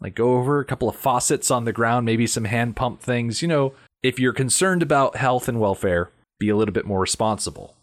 like 0.00 0.14
go 0.14 0.36
over 0.36 0.60
a 0.60 0.64
couple 0.64 0.88
of 0.88 0.96
faucets 0.96 1.50
on 1.50 1.64
the 1.64 1.72
ground, 1.72 2.04
maybe 2.04 2.26
some 2.26 2.44
hand 2.44 2.76
pump 2.76 3.00
things. 3.00 3.40
You 3.40 3.48
know, 3.48 3.72
if 4.02 4.18
you're 4.18 4.32
concerned 4.32 4.82
about 4.82 5.16
health 5.16 5.48
and 5.48 5.60
welfare, 5.60 6.10
be 6.38 6.48
a 6.48 6.56
little 6.56 6.74
bit 6.74 6.86
more 6.86 7.00
responsible. 7.00 7.74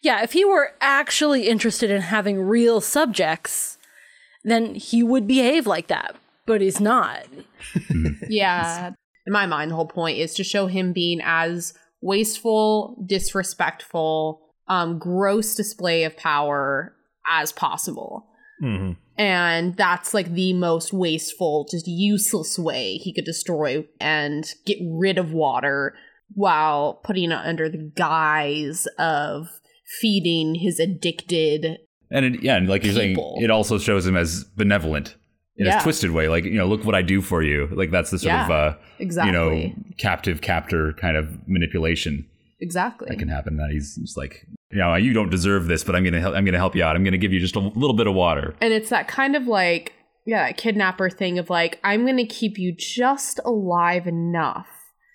Yeah, 0.00 0.22
if 0.22 0.32
he 0.32 0.44
were 0.44 0.74
actually 0.80 1.48
interested 1.48 1.90
in 1.90 2.02
having 2.02 2.40
real 2.40 2.80
subjects, 2.80 3.78
then 4.42 4.74
he 4.74 5.02
would 5.02 5.26
behave 5.26 5.66
like 5.66 5.86
that. 5.88 6.16
But 6.46 6.60
he's 6.60 6.80
not. 6.80 7.26
Yeah. 8.28 8.92
In 9.26 9.32
my 9.32 9.46
mind, 9.46 9.70
the 9.70 9.76
whole 9.76 9.86
point 9.86 10.18
is 10.18 10.34
to 10.34 10.44
show 10.44 10.66
him 10.66 10.92
being 10.92 11.20
as 11.22 11.74
wasteful, 12.00 12.96
disrespectful, 13.06 14.40
um, 14.68 14.98
gross 14.98 15.54
display 15.54 16.04
of 16.04 16.16
power 16.16 16.94
as 17.30 17.52
possible. 17.52 18.26
Mm-hmm. 18.62 18.92
And 19.18 19.76
that's 19.76 20.14
like 20.14 20.32
the 20.32 20.52
most 20.54 20.92
wasteful, 20.92 21.68
just 21.70 21.86
useless 21.86 22.58
way 22.58 22.96
he 22.96 23.12
could 23.12 23.24
destroy 23.24 23.86
and 24.00 24.50
get 24.66 24.78
rid 24.82 25.18
of 25.18 25.32
water 25.32 25.94
while 26.34 26.94
putting 27.04 27.30
it 27.30 27.38
under 27.38 27.68
the 27.68 27.92
guise 27.94 28.86
of 28.98 29.48
feeding 30.00 30.54
his 30.54 30.80
addicted. 30.80 31.78
And 32.10 32.24
it, 32.24 32.42
yeah, 32.42 32.56
and 32.56 32.68
like 32.68 32.84
you're 32.84 32.94
saying, 32.94 33.16
it 33.40 33.50
also 33.50 33.78
shows 33.78 34.06
him 34.06 34.16
as 34.16 34.44
benevolent 34.44 35.16
in 35.56 35.66
Yeah. 35.66 35.80
a 35.80 35.82
twisted 35.82 36.10
way. 36.10 36.28
Like 36.28 36.44
you 36.44 36.54
know, 36.54 36.66
look 36.66 36.84
what 36.84 36.94
I 36.94 37.02
do 37.02 37.20
for 37.22 37.42
you. 37.42 37.68
Like 37.72 37.90
that's 37.90 38.10
the 38.10 38.18
sort 38.18 38.34
of 38.34 38.50
uh, 38.50 38.74
exactly. 38.98 39.32
you 39.32 39.68
know 39.68 39.74
captive 39.98 40.40
captor 40.40 40.92
kind 40.94 41.16
of 41.16 41.46
manipulation 41.48 42.26
Exactly. 42.60 43.08
that 43.10 43.18
can 43.18 43.28
happen. 43.28 43.56
That 43.56 43.70
he's 43.70 43.96
just 43.96 44.16
like, 44.16 44.46
you 44.70 44.78
know, 44.78 44.94
you 44.94 45.12
don't 45.12 45.30
deserve 45.30 45.66
this, 45.66 45.84
but 45.84 45.94
I'm 45.96 46.04
gonna 46.04 46.20
help. 46.20 46.34
I'm 46.34 46.44
gonna 46.44 46.58
help 46.58 46.74
you 46.76 46.84
out. 46.84 46.96
I'm 46.96 47.04
gonna 47.04 47.18
give 47.18 47.32
you 47.32 47.40
just 47.40 47.56
a 47.56 47.60
little 47.60 47.94
bit 47.96 48.06
of 48.06 48.14
water. 48.14 48.54
And 48.60 48.72
it's 48.72 48.90
that 48.90 49.08
kind 49.08 49.34
of 49.36 49.46
like, 49.46 49.92
yeah, 50.24 50.52
kidnapper 50.52 51.10
thing 51.10 51.38
of 51.38 51.50
like, 51.50 51.80
I'm 51.82 52.04
going 52.04 52.16
to 52.16 52.24
keep 52.24 52.56
you 52.56 52.72
just 52.72 53.40
alive 53.44 54.06
enough 54.06 54.68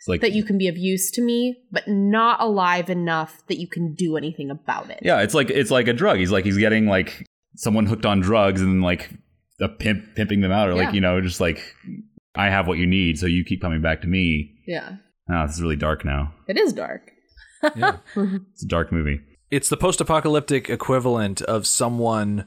like 0.06 0.21
that 0.21 0.32
you 0.34 0.43
can 0.43 0.58
be 0.58 0.67
of 0.67 0.78
use 0.78 1.12
to 1.12 1.21
me, 1.21 1.58
but 1.71 1.88
not 1.88 2.39
alive 2.41 2.89
enough 2.89 3.43
that 3.47 3.58
you 3.58 3.67
can 3.67 3.93
do 3.93 4.15
anything 4.17 4.50
about 4.50 4.89
it. 4.89 5.00
Yeah, 5.02 5.21
it's 5.21 5.34
like 5.34 5.50
it's 5.50 5.71
like 5.71 5.88
a 5.88 5.93
drug. 5.93 6.17
He's 6.17 6.32
like 6.32 6.45
he's 6.45 6.58
getting 6.58 6.86
like 6.88 7.26
someone 7.56 7.86
hooked 7.86 8.06
on 8.06 8.19
drugs 8.21 8.62
and 8.62 8.82
like 8.82 9.10
a 9.62 9.70
pimp 9.70 10.15
pimping 10.15 10.41
them 10.41 10.52
out, 10.52 10.70
or 10.70 10.76
like 10.76 10.93
you 10.93 11.02
know, 11.02 11.20
just 11.22 11.39
like 11.39 11.62
I 12.36 12.50
have 12.50 12.67
what 12.67 12.78
you 12.78 12.86
need, 12.86 13.20
so 13.20 13.26
you 13.26 13.43
keep 13.43 13.62
coming 13.62 13.82
back 13.82 14.02
to 14.02 14.08
me. 14.08 14.54
Yeah. 14.67 14.98
Oh, 15.30 15.46
this 15.46 15.56
is 15.56 15.62
really 15.62 15.76
dark 15.76 16.06
now. 16.06 16.34
It 16.48 16.58
is 16.58 16.74
dark. 16.74 17.12
It's 17.63 18.63
a 18.63 18.67
dark 18.67 18.91
movie. 18.91 19.20
It's 19.50 19.70
the 19.70 19.78
post 19.78 20.00
apocalyptic 20.00 20.70
equivalent 20.70 21.41
of 21.41 21.65
someone 21.65 22.46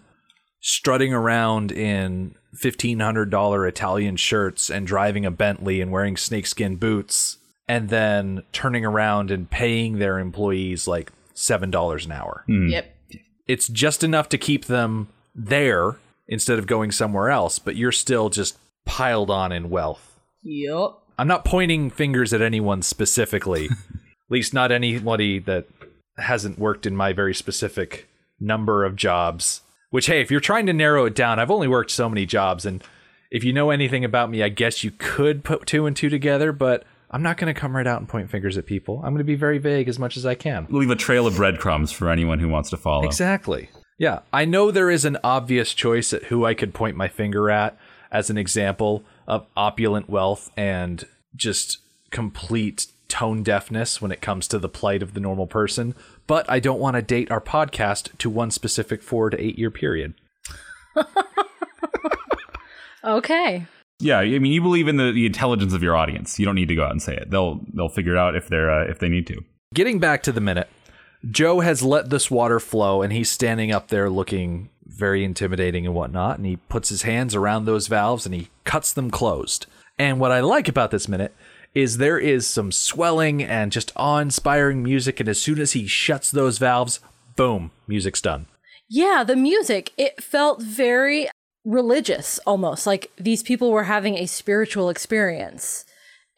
strutting 0.61 1.13
around 1.13 1.73
in 1.73 2.35
$1,500 2.63 3.69
Italian 3.69 4.17
shirts 4.17 4.71
and 4.71 4.87
driving 4.87 5.25
a 5.25 5.31
Bentley 5.31 5.81
and 5.81 5.91
wearing 5.91 6.17
snakeskin 6.17 6.77
boots 6.77 7.39
and 7.67 7.89
then 7.89 8.43
turning 8.53 8.85
around 8.85 9.31
and 9.31 9.51
paying 9.51 9.99
their 9.99 10.19
employees 10.19 10.87
like 10.87 11.13
$7 11.35 12.05
an 12.05 12.13
hour. 12.13 12.45
Hmm. 12.47 12.69
Yep. 12.69 12.97
It's 13.49 13.69
just 13.69 14.05
enough 14.05 14.29
to 14.31 14.39
keep 14.39 14.67
them 14.67 15.09
there 15.35 15.97
instead 16.31 16.59
of 16.59 16.67
going 16.67 16.91
somewhere 16.91 17.29
else, 17.29 17.59
but 17.59 17.77
you're 17.77 17.93
still 17.93 18.31
just 18.31 18.57
piled 18.87 19.31
on 19.31 19.53
in 19.53 19.69
wealth. 19.69 20.19
Yep. 20.43 20.93
I'm 21.19 21.29
not 21.29 21.45
pointing 21.45 21.91
fingers 21.91 22.33
at 22.33 22.41
anyone 22.41 22.81
specifically, 22.81 23.67
at 23.71 24.31
least 24.31 24.55
not 24.55 24.73
anybody 24.73 25.39
that 25.41 25.67
hasn't 26.17 26.59
worked 26.59 26.87
in 26.87 26.97
my 26.97 27.13
very 27.13 27.35
specific 27.35 28.09
number 28.39 28.85
of 28.85 28.97
jobs. 28.97 29.61
Which, 29.91 30.07
hey, 30.07 30.23
if 30.23 30.31
you're 30.31 30.41
trying 30.41 30.67
to 30.67 30.73
narrow 30.73 31.05
it 31.05 31.15
down, 31.15 31.39
I've 31.39 31.51
only 31.51 31.69
worked 31.69 31.91
so 31.91 32.09
many 32.09 32.25
jobs, 32.25 32.65
and 32.65 32.83
if 33.31 33.45
you 33.45 33.53
know 33.53 33.71
anything 33.71 34.05
about 34.05 34.31
me, 34.31 34.43
I 34.43 34.49
guess 34.49 34.83
you 34.85 34.93
could 34.93 35.45
put 35.45 35.67
two 35.67 35.87
and 35.87 35.97
two 35.97 36.09
together, 36.09 36.53
but 36.53 36.85
I'm 37.11 37.23
not 37.23 37.37
going 37.37 37.53
to 37.53 37.61
come 37.61 37.77
right 37.77 37.87
out 37.87 37.99
and 37.99 38.09
point 38.09 38.31
fingers 38.31 38.57
at 38.57 38.67
people. 38.67 38.99
I'm 38.99 39.13
going 39.13 39.19
to 39.19 39.25
be 39.25 39.35
very 39.35 39.59
vague 39.59 39.89
as 39.89 39.99
much 39.99 40.17
as 40.17 40.25
I 40.25 40.37
can. 40.37 40.67
Leave 40.71 40.91
a 40.91 40.97
trail 40.97 41.27
of 41.27 41.37
breadcrumbs 41.37 41.91
for 41.91 42.09
anyone 42.09 42.39
who 42.39 42.49
wants 42.49 42.71
to 42.71 42.77
follow. 42.77 43.05
Exactly. 43.05 43.69
Yeah, 44.01 44.21
I 44.33 44.47
know 44.47 44.71
there 44.71 44.91
is 44.91 45.05
an 45.05 45.19
obvious 45.23 45.75
choice 45.75 46.15
at 46.15 46.25
who 46.25 46.47
I 46.47 46.55
could 46.55 46.73
point 46.73 46.97
my 46.97 47.07
finger 47.07 47.51
at 47.51 47.77
as 48.11 48.31
an 48.31 48.39
example 48.39 49.05
of 49.29 49.47
opulent 49.59 50.09
wealth 50.09 50.51
and 50.57 51.07
just 51.37 51.79
complete 52.11 52.87
tone 53.09 53.43
deafness 53.43 54.01
when 54.01 54.11
it 54.11 54.23
comes 54.23 54.49
to 54.49 54.59
the 54.59 54.71
plight 54.71 55.03
of 55.03 55.13
the 55.13 55.21
normal 55.21 55.47
person, 55.47 55.95
but 56.27 56.49
I 56.49 56.61
don't 56.61 56.81
want 56.81 56.97
to 56.97 57.03
date 57.03 57.31
our 57.31 57.43
podcast 57.43 58.17
to 58.17 58.31
one 58.31 58.51
specific 58.51 59.03
4 59.03 59.31
to 59.31 59.39
8 59.45 59.59
year 59.59 59.71
period. 59.71 60.15
Okay. 63.03 63.67
Yeah, 63.99 64.19
I 64.19 64.39
mean, 64.39 64.53
you 64.53 64.61
believe 64.61 64.89
in 64.89 64.97
the, 64.97 65.11
the 65.11 65.25
intelligence 65.25 65.73
of 65.73 65.83
your 65.83 65.97
audience. 65.97 66.39
You 66.39 66.45
don't 66.45 66.55
need 66.55 66.69
to 66.69 66.75
go 66.75 66.85
out 66.85 66.91
and 66.91 67.01
say 67.01 67.17
it. 67.17 67.31
They'll 67.31 67.61
they'll 67.73 67.89
figure 67.89 68.13
it 68.13 68.19
out 68.19 68.37
if 68.37 68.49
they're 68.49 68.71
uh, 68.71 68.85
if 68.85 68.99
they 68.99 69.09
need 69.09 69.27
to. 69.29 69.43
Getting 69.73 69.99
back 69.99 70.23
to 70.25 70.33
the 70.33 70.41
minute, 70.43 70.69
Joe 71.29 71.61
has 71.61 71.83
let 71.83 72.11
this 72.11 72.31
water 72.31 72.61
flow 72.61 73.03
and 73.03 73.13
he's 73.13 73.31
standing 73.31 73.73
up 73.73 73.89
there 73.89 74.09
looking 74.09 74.71
very 74.87 75.25
intimidating 75.25 75.87
and 75.87 75.95
whatnot. 75.95 76.39
And 76.39 76.47
he 76.47 76.57
puts 76.57 76.89
his 76.89 77.03
hands 77.03 77.35
around 77.35 77.65
those 77.65 77.89
valves 77.89 78.27
and 78.27 78.35
he 78.35 78.49
cuts 78.65 78.93
them 78.93 79.11
closed. 79.11 79.67
And 79.99 80.19
what 80.19 80.33
I 80.33 80.41
like 80.41 80.69
about 80.69 80.91
this 80.91 81.09
minute 81.09 81.35
is 81.75 81.99
there 81.99 82.19
is 82.19 82.47
some 82.47 82.73
swelling 82.73 83.43
and 83.43 83.71
just 83.71 83.93
awe 83.97 84.19
inspiring 84.19 84.83
music. 84.83 85.21
And 85.21 85.29
as 85.29 85.41
soon 85.41 85.61
as 85.61 85.73
he 85.73 85.87
shuts 85.87 86.31
those 86.31 86.59
valves, 86.59 87.01
boom, 87.37 87.71
music's 87.87 88.23
done. 88.23 88.47
Yeah, 88.89 89.23
the 89.25 89.37
music, 89.37 89.93
it 89.97 90.23
felt 90.23 90.63
very 90.63 91.29
religious 91.65 92.41
almost. 92.47 92.87
Like 92.87 93.11
these 93.17 93.43
people 93.43 93.71
were 93.71 93.85
having 93.85 94.17
a 94.17 94.27
spiritual 94.27 94.89
experience. 94.89 95.85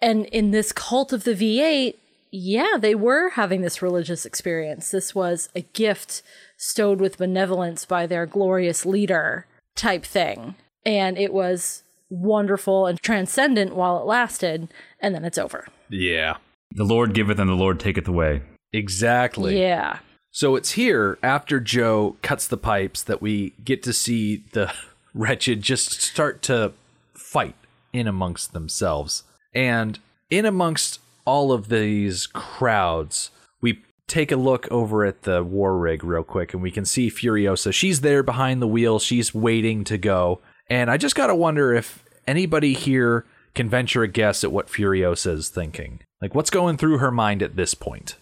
And 0.00 0.26
in 0.26 0.50
this 0.50 0.72
cult 0.72 1.12
of 1.12 1.24
the 1.24 1.34
V8, 1.34 1.94
yeah, 2.32 2.78
they 2.80 2.94
were 2.94 3.30
having 3.30 3.60
this 3.60 3.82
religious 3.82 4.24
experience. 4.24 4.90
This 4.90 5.14
was 5.14 5.50
a 5.54 5.60
gift 5.60 6.22
stowed 6.56 6.98
with 6.98 7.18
benevolence 7.18 7.84
by 7.84 8.06
their 8.06 8.24
glorious 8.24 8.86
leader 8.86 9.46
type 9.76 10.04
thing. 10.04 10.54
And 10.84 11.18
it 11.18 11.32
was 11.32 11.84
wonderful 12.08 12.86
and 12.86 13.00
transcendent 13.00 13.76
while 13.76 13.98
it 13.98 14.06
lasted, 14.06 14.68
and 14.98 15.14
then 15.14 15.24
it's 15.24 15.38
over. 15.38 15.66
Yeah. 15.90 16.38
The 16.72 16.84
Lord 16.84 17.12
giveth 17.12 17.38
and 17.38 17.50
the 17.50 17.54
Lord 17.54 17.78
taketh 17.78 18.08
away. 18.08 18.42
Exactly. 18.72 19.60
Yeah. 19.60 19.98
So 20.30 20.56
it's 20.56 20.72
here 20.72 21.18
after 21.22 21.60
Joe 21.60 22.16
cuts 22.22 22.46
the 22.46 22.56
pipes 22.56 23.02
that 23.02 23.20
we 23.20 23.50
get 23.62 23.82
to 23.82 23.92
see 23.92 24.44
the 24.52 24.72
wretched 25.14 25.60
just 25.60 26.00
start 26.00 26.40
to 26.44 26.72
fight 27.12 27.56
in 27.92 28.06
amongst 28.06 28.54
themselves. 28.54 29.24
And 29.54 29.98
in 30.30 30.46
amongst 30.46 31.00
all 31.24 31.52
of 31.52 31.68
these 31.68 32.26
crowds, 32.26 33.30
we 33.60 33.82
take 34.06 34.32
a 34.32 34.36
look 34.36 34.70
over 34.70 35.04
at 35.04 35.22
the 35.22 35.42
war 35.42 35.78
rig 35.78 36.04
real 36.04 36.24
quick 36.24 36.52
and 36.52 36.62
we 36.62 36.70
can 36.70 36.84
see 36.84 37.10
Furiosa. 37.10 37.72
She's 37.72 38.00
there 38.00 38.22
behind 38.22 38.60
the 38.60 38.66
wheel, 38.66 38.98
she's 38.98 39.34
waiting 39.34 39.84
to 39.84 39.98
go. 39.98 40.40
And 40.68 40.90
I 40.90 40.96
just 40.96 41.14
got 41.14 41.28
to 41.28 41.34
wonder 41.34 41.74
if 41.74 42.04
anybody 42.26 42.72
here 42.74 43.26
can 43.54 43.68
venture 43.68 44.02
a 44.02 44.08
guess 44.08 44.44
at 44.44 44.52
what 44.52 44.68
Furiosa 44.68 45.32
is 45.32 45.48
thinking. 45.48 46.00
Like, 46.20 46.34
what's 46.34 46.50
going 46.50 46.76
through 46.76 46.98
her 46.98 47.10
mind 47.10 47.42
at 47.42 47.56
this 47.56 47.74
point? 47.74 48.16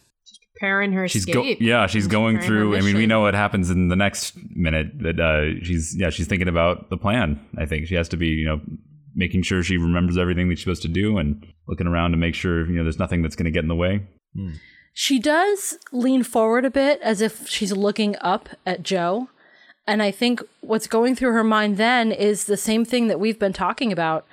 Preparing 0.54 0.92
her 0.92 1.08
She's 1.08 1.24
go- 1.24 1.42
yeah, 1.42 1.86
she's 1.86 2.06
going 2.06 2.40
through. 2.40 2.76
I 2.76 2.80
mean, 2.82 2.96
we 2.96 3.06
know 3.06 3.20
what 3.20 3.34
happens 3.34 3.70
in 3.70 3.88
the 3.88 3.96
next 3.96 4.34
minute. 4.54 4.88
That 4.98 5.18
uh, 5.18 5.64
she's 5.64 5.96
yeah, 5.96 6.10
she's 6.10 6.26
thinking 6.26 6.48
about 6.48 6.90
the 6.90 6.98
plan. 6.98 7.40
I 7.56 7.64
think 7.64 7.86
she 7.86 7.94
has 7.94 8.10
to 8.10 8.18
be 8.18 8.28
you 8.28 8.44
know 8.44 8.60
making 9.14 9.42
sure 9.42 9.62
she 9.62 9.76
remembers 9.76 10.18
everything 10.18 10.48
that 10.48 10.56
she's 10.56 10.64
supposed 10.64 10.82
to 10.82 10.88
do 10.88 11.18
and 11.18 11.46
looking 11.66 11.86
around 11.86 12.12
to 12.12 12.16
make 12.16 12.34
sure 12.34 12.66
you 12.66 12.76
know 12.76 12.82
there's 12.82 12.98
nothing 12.98 13.22
that's 13.22 13.36
going 13.36 13.44
to 13.44 13.50
get 13.50 13.62
in 13.62 13.68
the 13.68 13.76
way. 13.76 14.06
Hmm. 14.34 14.52
She 14.92 15.18
does 15.18 15.78
lean 15.92 16.22
forward 16.22 16.64
a 16.64 16.70
bit 16.70 17.00
as 17.00 17.20
if 17.20 17.48
she's 17.48 17.72
looking 17.72 18.16
up 18.20 18.48
at 18.66 18.82
Joe. 18.82 19.28
And 19.86 20.02
I 20.02 20.10
think 20.10 20.42
what's 20.60 20.86
going 20.86 21.16
through 21.16 21.32
her 21.32 21.44
mind 21.44 21.76
then 21.76 22.12
is 22.12 22.44
the 22.44 22.56
same 22.56 22.84
thing 22.84 23.08
that 23.08 23.20
we've 23.20 23.38
been 23.38 23.52
talking 23.52 23.92
about 23.92 24.26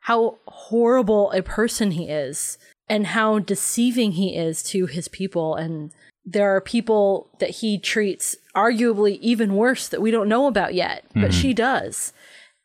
how 0.00 0.38
horrible 0.46 1.30
a 1.32 1.42
person 1.42 1.92
he 1.92 2.08
is 2.08 2.58
and 2.88 3.08
how 3.08 3.38
deceiving 3.38 4.12
he 4.12 4.36
is 4.36 4.62
to 4.64 4.86
his 4.86 5.08
people. 5.08 5.56
And 5.56 5.92
there 6.24 6.54
are 6.54 6.60
people 6.60 7.28
that 7.38 7.50
he 7.50 7.78
treats 7.78 8.36
arguably 8.54 9.18
even 9.20 9.56
worse 9.56 9.88
that 9.88 10.00
we 10.02 10.10
don't 10.10 10.28
know 10.28 10.46
about 10.46 10.74
yet, 10.74 11.04
but 11.14 11.30
mm-hmm. 11.30 11.30
she 11.30 11.52
does. 11.52 12.12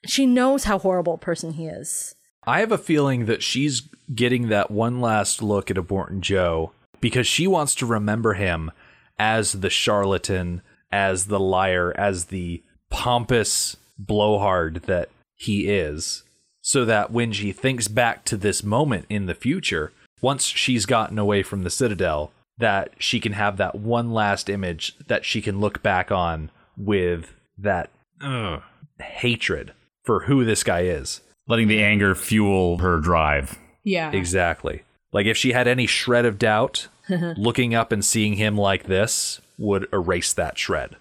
She 0.06 0.26
knows 0.26 0.64
how 0.64 0.80
horrible 0.80 1.16
a 1.16 1.18
person 1.18 1.54
he 1.54 1.68
is. 1.68 2.16
I 2.46 2.62
have 2.62 2.72
a 2.72 2.78
feeling 2.78 3.26
that 3.26 3.44
she's 3.44 3.82
getting 4.14 4.48
that 4.48 4.72
one 4.72 5.02
last 5.02 5.42
look 5.44 5.70
at 5.70 5.78
Immortan 5.78 6.22
Joe 6.22 6.72
because 7.02 7.28
she 7.28 7.48
wants 7.48 7.76
to 7.76 7.86
remember 7.86 8.34
him 8.34 8.72
as 9.18 9.54
the 9.54 9.70
charlatan, 9.70 10.62
as 10.92 11.28
the 11.28 11.40
liar, 11.40 11.94
as 11.98 12.26
the 12.26 12.64
pompous 12.90 13.78
blowhard 13.98 14.84
that 14.86 15.10
he 15.36 15.70
is. 15.70 16.24
So 16.62 16.86
that 16.86 17.12
when 17.12 17.32
she 17.32 17.52
thinks 17.52 17.88
back 17.88 18.26
to 18.26 18.38
this 18.38 18.64
moment 18.64 19.06
in 19.10 19.26
the 19.26 19.36
future, 19.36 19.92
once 20.22 20.46
she's 20.46 20.86
gotten 20.86 21.20
away 21.20 21.44
from 21.44 21.64
the 21.64 21.70
Citadel, 21.70 22.32
that 22.58 22.92
she 23.00 23.20
can 23.20 23.34
have 23.34 23.58
that 23.58 23.76
one 23.76 24.12
last 24.12 24.50
image 24.50 24.98
that 25.08 25.26
she 25.26 25.42
can 25.42 25.60
look 25.60 25.82
back 25.82 26.12
on 26.12 26.52
with 26.78 27.34
that 27.58 27.90
ugh, 28.22 28.62
hatred 29.00 29.74
for 30.10 30.22
who 30.22 30.44
this 30.44 30.64
guy 30.64 30.86
is. 30.86 31.22
Letting 31.48 31.68
the 31.68 31.84
anger 31.84 32.16
fuel 32.16 32.80
her 32.80 32.98
drive. 33.00 33.60
Yeah. 33.84 34.12
Exactly. 34.12 34.82
Like 35.14 35.28
if 35.28 35.38
she 35.38 35.52
had 35.52 35.68
any 35.68 35.86
shred 35.86 36.26
of 36.26 36.40
doubt, 36.40 36.88
looking 37.38 37.76
up 37.76 37.92
and 37.92 38.04
seeing 38.04 38.34
him 38.34 38.58
like 38.58 38.86
this 38.86 39.40
would 39.60 39.88
erase 39.94 40.34
that 40.34 40.58
shred. 40.58 40.96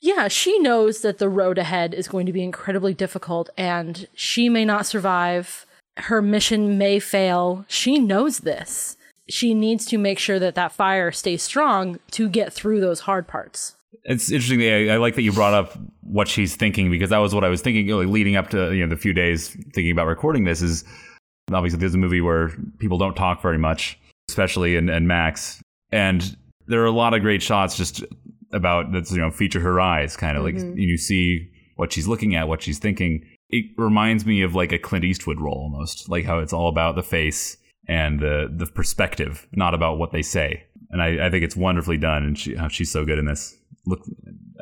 Yeah, 0.00 0.28
she 0.28 0.58
knows 0.58 1.02
that 1.02 1.18
the 1.18 1.28
road 1.28 1.58
ahead 1.58 1.92
is 1.92 2.08
going 2.08 2.24
to 2.24 2.32
be 2.32 2.42
incredibly 2.42 2.94
difficult 2.94 3.50
and 3.58 4.08
she 4.14 4.48
may 4.48 4.64
not 4.64 4.86
survive. 4.86 5.66
Her 5.98 6.22
mission 6.22 6.78
may 6.78 7.00
fail. 7.00 7.66
She 7.68 7.98
knows 7.98 8.38
this. 8.38 8.96
She 9.28 9.52
needs 9.52 9.84
to 9.84 9.98
make 9.98 10.18
sure 10.18 10.38
that 10.38 10.54
that 10.54 10.72
fire 10.72 11.12
stays 11.12 11.42
strong 11.42 11.98
to 12.12 12.30
get 12.30 12.54
through 12.54 12.80
those 12.80 13.00
hard 13.00 13.28
parts. 13.28 13.76
It's 14.04 14.30
interesting. 14.30 14.62
I, 14.62 14.94
I 14.94 14.96
like 14.96 15.14
that 15.14 15.22
you 15.22 15.32
brought 15.32 15.54
up 15.54 15.78
what 16.00 16.28
she's 16.28 16.56
thinking 16.56 16.90
because 16.90 17.10
that 17.10 17.18
was 17.18 17.34
what 17.34 17.44
I 17.44 17.48
was 17.48 17.60
thinking 17.60 17.86
know, 17.86 17.98
leading 17.98 18.36
up 18.36 18.50
to 18.50 18.72
you 18.74 18.84
know 18.84 18.90
the 18.90 19.00
few 19.00 19.12
days 19.12 19.48
thinking 19.48 19.90
about 19.90 20.06
recording 20.06 20.44
this. 20.44 20.62
Is 20.62 20.84
obviously 21.52 21.78
there's 21.78 21.94
a 21.94 21.98
movie 21.98 22.20
where 22.20 22.50
people 22.78 22.98
don't 22.98 23.14
talk 23.14 23.42
very 23.42 23.58
much, 23.58 23.98
especially 24.28 24.76
in, 24.76 24.88
in 24.88 25.06
Max, 25.06 25.60
and 25.92 26.36
there 26.66 26.82
are 26.82 26.86
a 26.86 26.92
lot 26.92 27.14
of 27.14 27.20
great 27.20 27.42
shots 27.42 27.76
just 27.76 28.02
about 28.52 28.92
that's 28.92 29.10
you 29.10 29.18
know 29.18 29.30
feature 29.30 29.60
her 29.60 29.80
eyes, 29.80 30.16
kind 30.16 30.36
of 30.36 30.44
like 30.44 30.56
mm-hmm. 30.56 30.78
you 30.78 30.96
see 30.96 31.50
what 31.76 31.92
she's 31.92 32.08
looking 32.08 32.34
at, 32.34 32.48
what 32.48 32.62
she's 32.62 32.78
thinking. 32.78 33.24
It 33.50 33.66
reminds 33.76 34.24
me 34.24 34.42
of 34.42 34.54
like 34.54 34.72
a 34.72 34.78
Clint 34.78 35.04
Eastwood 35.04 35.40
role 35.40 35.70
almost, 35.72 36.08
like 36.08 36.24
how 36.24 36.38
it's 36.38 36.52
all 36.52 36.68
about 36.68 36.96
the 36.96 37.02
face 37.02 37.56
and 37.88 38.20
the 38.20 38.52
the 38.54 38.66
perspective, 38.66 39.46
not 39.52 39.74
about 39.74 39.98
what 39.98 40.12
they 40.12 40.22
say. 40.22 40.64
And 40.90 41.02
I, 41.02 41.26
I 41.26 41.30
think 41.30 41.44
it's 41.44 41.56
wonderfully 41.56 41.98
done, 41.98 42.22
and 42.24 42.38
she, 42.38 42.54
how 42.54 42.68
she's 42.68 42.90
so 42.90 43.04
good 43.04 43.18
in 43.18 43.26
this. 43.26 43.56
Look, 43.86 44.00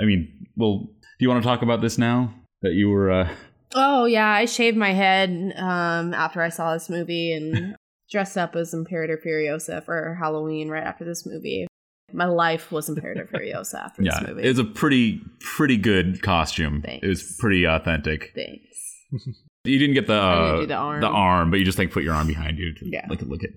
I 0.00 0.04
mean, 0.04 0.46
well, 0.56 0.78
do 0.80 1.18
you 1.20 1.28
want 1.28 1.42
to 1.42 1.46
talk 1.48 1.62
about 1.62 1.80
this 1.80 1.98
now 1.98 2.35
that 2.62 2.72
you 2.72 2.88
were? 2.88 3.11
Uh, 3.11 3.28
Oh 3.74 4.04
yeah, 4.04 4.28
I 4.28 4.44
shaved 4.44 4.76
my 4.76 4.92
head 4.92 5.54
um, 5.56 6.12
after 6.12 6.42
I 6.42 6.50
saw 6.50 6.74
this 6.74 6.90
movie, 6.90 7.32
and 7.32 7.74
dressed 8.11 8.37
up 8.37 8.54
as 8.54 8.74
Imperator 8.74 9.18
Furiosa 9.24 9.82
for 9.82 10.14
Halloween 10.20 10.68
right 10.68 10.85
after 10.85 11.04
this 11.06 11.24
movie. 11.24 11.66
My 12.12 12.26
life 12.26 12.70
was 12.70 12.90
Imperator 12.90 13.26
Furiosa 13.32 13.76
after 13.85 14.02
Yeah, 14.02 14.18
this 14.20 14.28
movie. 14.28 14.42
it 14.42 14.48
was 14.48 14.58
a 14.58 14.64
pretty 14.64 15.22
pretty 15.40 15.78
good 15.78 16.20
costume. 16.20 16.82
It 16.87 17.06
was 17.06 17.35
pretty 17.38 17.64
authentic. 17.64 18.32
Thanks. 18.35 19.37
You 19.64 19.78
didn't 19.78 19.94
get 19.94 20.08
the 20.08 20.14
I 20.14 20.35
didn't 20.35 20.54
uh, 20.56 20.61
do 20.62 20.66
the 20.66 20.74
arm. 20.74 21.04
arm, 21.04 21.50
but 21.52 21.61
you 21.61 21.64
just 21.64 21.78
like 21.78 21.92
put 21.92 22.02
your 22.02 22.14
arm 22.14 22.26
behind 22.26 22.58
you 22.58 22.74
to 22.74 22.80
Yeah. 22.90 23.06
like 23.08 23.22
look 23.22 23.44
at 23.44 23.50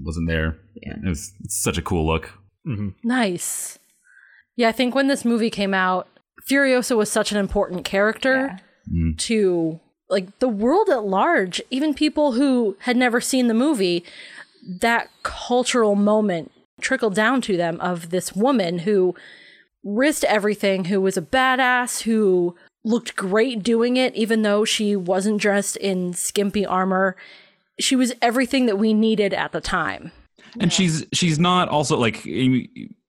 wasn't 0.00 0.28
there. 0.28 0.56
Yeah. 0.80 0.94
It 1.04 1.08
was 1.08 1.32
it's 1.42 1.60
such 1.60 1.76
a 1.78 1.82
cool 1.82 2.06
look. 2.06 2.30
Nice. 3.02 3.78
Yeah, 4.58 4.68
I 4.68 4.72
think 4.72 4.92
when 4.94 5.06
this 5.06 5.24
movie 5.24 5.50
came 5.50 5.72
out, 5.72 6.08
Furiosa 6.50 6.96
was 6.96 7.10
such 7.10 7.30
an 7.30 7.38
important 7.38 7.84
character 7.84 8.58
Yeah. 8.90 9.02
Mm. 9.04 9.18
to 9.18 9.78
like 10.10 10.38
the 10.40 10.48
world 10.48 10.88
at 10.88 11.04
large, 11.04 11.60
even 11.70 11.94
people 11.94 12.32
who 12.32 12.76
had 12.80 12.96
never 12.96 13.20
seen 13.20 13.46
the 13.46 13.54
movie, 13.54 14.02
that 14.80 15.08
cultural 15.22 15.94
moment 15.94 16.50
trickled 16.80 17.14
down 17.14 17.40
to 17.42 17.56
them 17.56 17.80
of 17.80 18.10
this 18.10 18.32
woman 18.34 18.80
who 18.80 19.14
risked 19.84 20.24
everything, 20.24 20.86
who 20.86 21.00
was 21.00 21.16
a 21.16 21.22
badass, 21.22 22.02
who 22.02 22.56
looked 22.84 23.14
great 23.16 23.62
doing 23.62 23.96
it, 23.96 24.14
even 24.16 24.42
though 24.42 24.64
she 24.64 24.96
wasn't 24.96 25.40
dressed 25.40 25.76
in 25.76 26.12
skimpy 26.14 26.66
armor. 26.66 27.14
She 27.78 27.94
was 27.94 28.12
everything 28.20 28.66
that 28.66 28.78
we 28.78 28.92
needed 28.94 29.32
at 29.34 29.52
the 29.52 29.60
time. 29.60 30.10
And 30.58 30.72
she's 30.72 31.04
she's 31.12 31.38
not 31.38 31.68
also 31.68 31.96
like 31.98 32.24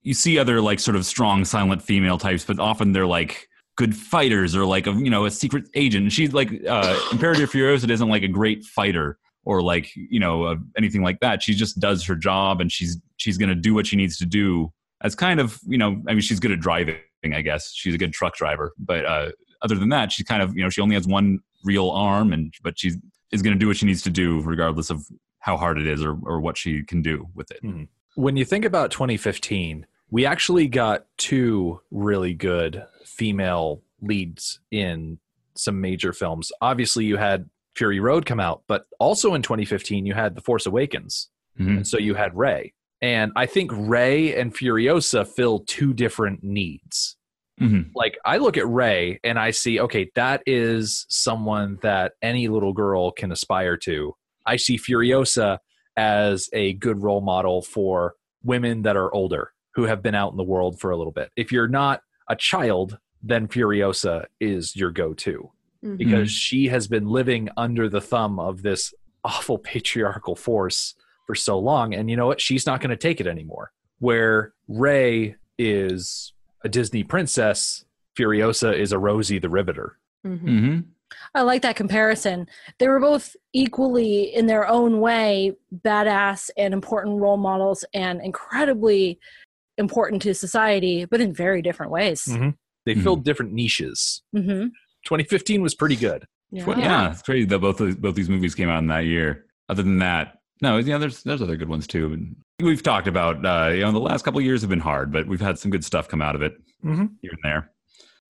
you, 0.02 0.14
see 0.14 0.40
other 0.40 0.62
like 0.62 0.80
sort 0.80 0.96
of 0.96 1.06
strong 1.06 1.46
silent 1.46 1.82
female 1.82 2.18
types, 2.18 2.46
but 2.46 2.60
often 2.60 2.92
they're 2.92 3.08
like 3.08 3.48
good 3.76 3.96
fighters 3.96 4.56
or 4.56 4.66
like 4.66 4.88
a 4.88 4.92
you 4.92 5.10
know 5.10 5.26
a 5.26 5.32
secret 5.32 5.66
agent. 5.76 6.04
And 6.04 6.14
she's 6.14 6.34
like 6.34 6.50
uh, 6.68 7.00
Imperator 7.12 7.48
Furiosa 7.48 7.90
isn't 7.90 8.10
like 8.10 8.24
a 8.24 8.28
great 8.28 8.64
fighter 8.66 9.18
or 9.46 9.62
like 9.62 9.92
you 9.96 10.20
know 10.20 10.44
uh, 10.44 10.56
anything 10.78 11.02
like 11.02 11.20
that. 11.22 11.42
She 11.44 11.54
just 11.54 11.80
does 11.80 12.06
her 12.06 12.16
job 12.16 12.62
and 12.62 12.72
she's 12.72 12.98
she's 13.18 13.38
gonna 13.38 13.56
do 13.56 13.74
what 13.74 13.88
she 13.88 13.96
needs 13.96 14.18
to 14.18 14.26
do. 14.26 14.72
As 15.02 15.16
kind 15.16 15.40
of 15.40 15.60
you 15.66 15.78
know 15.78 16.02
I 16.08 16.14
mean 16.14 16.22
she's 16.22 16.40
good 16.40 16.52
at 16.52 16.60
driving. 16.60 16.98
I 17.24 17.42
guess 17.42 17.74
she's 17.74 17.94
a 17.94 17.98
good 17.98 18.14
truck 18.14 18.36
driver, 18.36 18.74
but 18.78 19.06
uh, 19.06 19.32
other 19.62 19.76
than 19.76 19.90
that, 19.90 20.12
she's 20.12 20.26
kind 20.26 20.42
of 20.42 20.56
you 20.56 20.64
know 20.64 20.70
she 20.70 20.82
only 20.82 20.96
has 20.96 21.08
one 21.08 21.40
real 21.64 21.90
arm 21.90 22.32
and 22.32 22.54
but 22.64 22.80
she's 22.80 22.98
is 23.32 23.42
going 23.42 23.54
to 23.54 23.60
do 23.60 23.68
what 23.68 23.78
she 23.78 23.86
needs 23.86 24.02
to 24.02 24.10
do 24.10 24.42
regardless 24.42 24.90
of 24.90 25.06
how 25.40 25.56
hard 25.56 25.78
it 25.78 25.88
is 25.88 26.04
or, 26.04 26.18
or 26.24 26.40
what 26.40 26.58
she 26.58 26.84
can 26.84 27.02
do 27.02 27.28
with 27.36 27.52
it. 27.52 27.60
When 28.16 28.36
you 28.38 28.46
think 28.46 28.66
about 28.66 28.92
2015, 28.92 29.86
we 30.12 30.26
actually 30.26 30.68
got 30.68 31.06
two 31.18 31.82
really 31.92 32.34
good 32.34 32.84
female 33.06 33.82
leads 34.02 34.60
in 34.72 35.20
some 35.56 35.80
major 35.82 36.14
films. 36.14 36.52
Obviously, 36.62 37.06
you 37.06 37.18
had 37.18 37.50
Fury 37.76 38.00
Road 38.00 38.26
come 38.26 38.40
out, 38.40 38.64
but 38.68 38.86
also 39.00 39.34
in 39.36 39.42
2015, 39.42 40.06
you 40.06 40.14
had 40.14 40.36
The 40.36 40.42
Force 40.42 40.66
Awakens. 40.66 41.30
Mhm. 41.60 41.78
And 41.78 41.88
so 41.88 41.98
you 41.98 42.16
had 42.16 42.36
Rey. 42.36 42.74
And 43.02 43.32
I 43.36 43.46
think 43.46 43.72
Rey 43.74 44.36
and 44.36 44.54
Furiosa 44.54 45.28
fill 45.28 45.60
two 45.60 45.94
different 45.94 46.44
needs. 46.44 47.16
Mhm. 47.62 47.92
Like, 47.94 48.18
I 48.26 48.38
look 48.38 48.58
at 48.58 48.68
Rey 48.68 49.20
and 49.24 49.38
I 49.38 49.52
see, 49.52 49.80
okay, 49.80 50.10
that 50.16 50.42
is 50.46 51.06
someone 51.10 51.78
that 51.82 52.14
any 52.22 52.48
little 52.48 52.74
girl 52.74 53.12
can 53.12 53.32
aspire 53.32 53.78
to. 53.78 54.16
I 54.46 54.56
see 54.56 54.78
Furiosa 54.78 55.60
as 56.00 56.50
a 56.54 56.72
good 56.74 57.04
role 57.04 57.20
model 57.20 57.62
for 57.62 58.16
women 58.42 58.84
that 58.84 58.96
are 58.96 59.14
older 59.14 59.52
who 59.76 59.84
have 59.84 60.02
been 60.02 60.16
out 60.16 60.32
in 60.32 60.38
the 60.38 60.44
world 60.44 60.80
for 60.80 60.92
a 60.92 60.98
little 60.98 61.12
bit. 61.12 61.30
If 61.36 61.52
you're 61.52 61.68
not 61.68 62.02
a 62.30 62.38
child, 62.38 62.98
then 63.22 63.48
Furiosa 63.50 64.26
is 64.40 64.76
your 64.78 64.92
go 64.92 65.14
to 65.16 65.52
Mhm. 65.84 65.98
because 65.98 66.32
she 66.32 66.68
has 66.70 66.88
been 66.88 67.08
living 67.10 67.50
under 67.58 67.90
the 67.90 68.00
thumb 68.00 68.40
of 68.40 68.62
this 68.62 68.94
awful 69.26 69.58
patriarchal 69.72 70.36
force 70.38 70.96
for 71.28 71.36
so 71.36 71.60
long. 71.60 71.94
And 71.94 72.10
you 72.10 72.16
know 72.16 72.28
what? 72.28 72.40
She's 72.40 72.66
not 72.66 72.80
going 72.80 72.92
to 72.92 72.96
take 73.08 73.20
it 73.20 73.28
anymore. 73.28 73.72
Where 74.00 74.54
Rey 74.70 75.36
is 75.58 76.32
a 76.64 76.70
Disney 76.70 77.04
princess, 77.04 77.84
Furiosa 78.18 78.74
is 78.74 78.92
a 78.94 78.98
Rosie 79.00 79.40
the 79.40 79.50
Riveter. 79.50 79.98
Mhm. 80.26 80.40
Mhm. 80.44 80.84
I 81.36 81.42
like 81.42 81.62
that 81.64 81.76
comparison. 81.76 82.48
They 82.80 82.88
were 82.88 83.00
both 83.00 83.36
equally, 83.54 84.24
in 84.36 84.46
their 84.48 84.68
own 84.68 85.00
way, 85.00 85.54
badass 85.86 86.50
and 86.58 86.74
important 86.74 87.20
role 87.20 87.38
models 87.38 87.84
and 87.94 88.22
incredibly 88.22 89.20
important 89.78 90.22
to 90.24 90.34
society, 90.34 91.06
but 91.06 91.22
in 91.22 91.34
very 91.34 91.62
different 91.62 91.92
ways. 91.92 92.26
Mhm. 92.26 92.56
They 92.86 92.96
Mhm. 92.96 93.04
filled 93.04 93.24
different 93.24 93.54
niches. 93.54 94.22
hmm 94.34 94.68
2015 95.06 95.62
was 95.62 95.76
pretty 95.76 95.96
good. 95.96 96.26
Well, 96.52 96.78
yeah. 96.78 97.12
it's 97.12 97.22
crazy 97.22 97.46
that 97.46 97.60
both 97.60 97.78
both 98.02 98.16
these 98.16 98.30
movies 98.30 98.54
came 98.56 98.68
out 98.70 98.80
in 98.80 98.88
that 98.88 99.06
year. 99.06 99.46
Other 99.70 99.84
than 99.84 100.00
that, 100.00 100.40
no, 100.62 100.78
yeah, 100.78 100.98
there's 100.98 101.24
there's 101.24 101.42
other 101.42 101.56
good 101.56 101.70
ones 101.70 101.88
too. 101.88 102.26
We've 102.60 102.84
talked 102.84 103.08
about 103.08 103.46
uh, 103.46 103.70
you 103.74 103.82
know 103.82 103.92
the 103.94 104.00
last 104.00 104.26
couple 104.26 104.40
of 104.40 104.46
years 104.46 104.60
have 104.62 104.70
been 104.70 104.80
hard, 104.82 105.12
but 105.14 105.28
we've 105.28 105.40
had 105.40 105.58
some 105.58 105.72
good 105.72 105.86
stuff 105.86 106.10
come 106.10 106.22
out 106.22 106.36
of 106.36 106.42
it 106.42 106.54
Mhm. 106.84 107.12
here 107.22 107.32
and 107.32 107.40
there. 107.44 107.72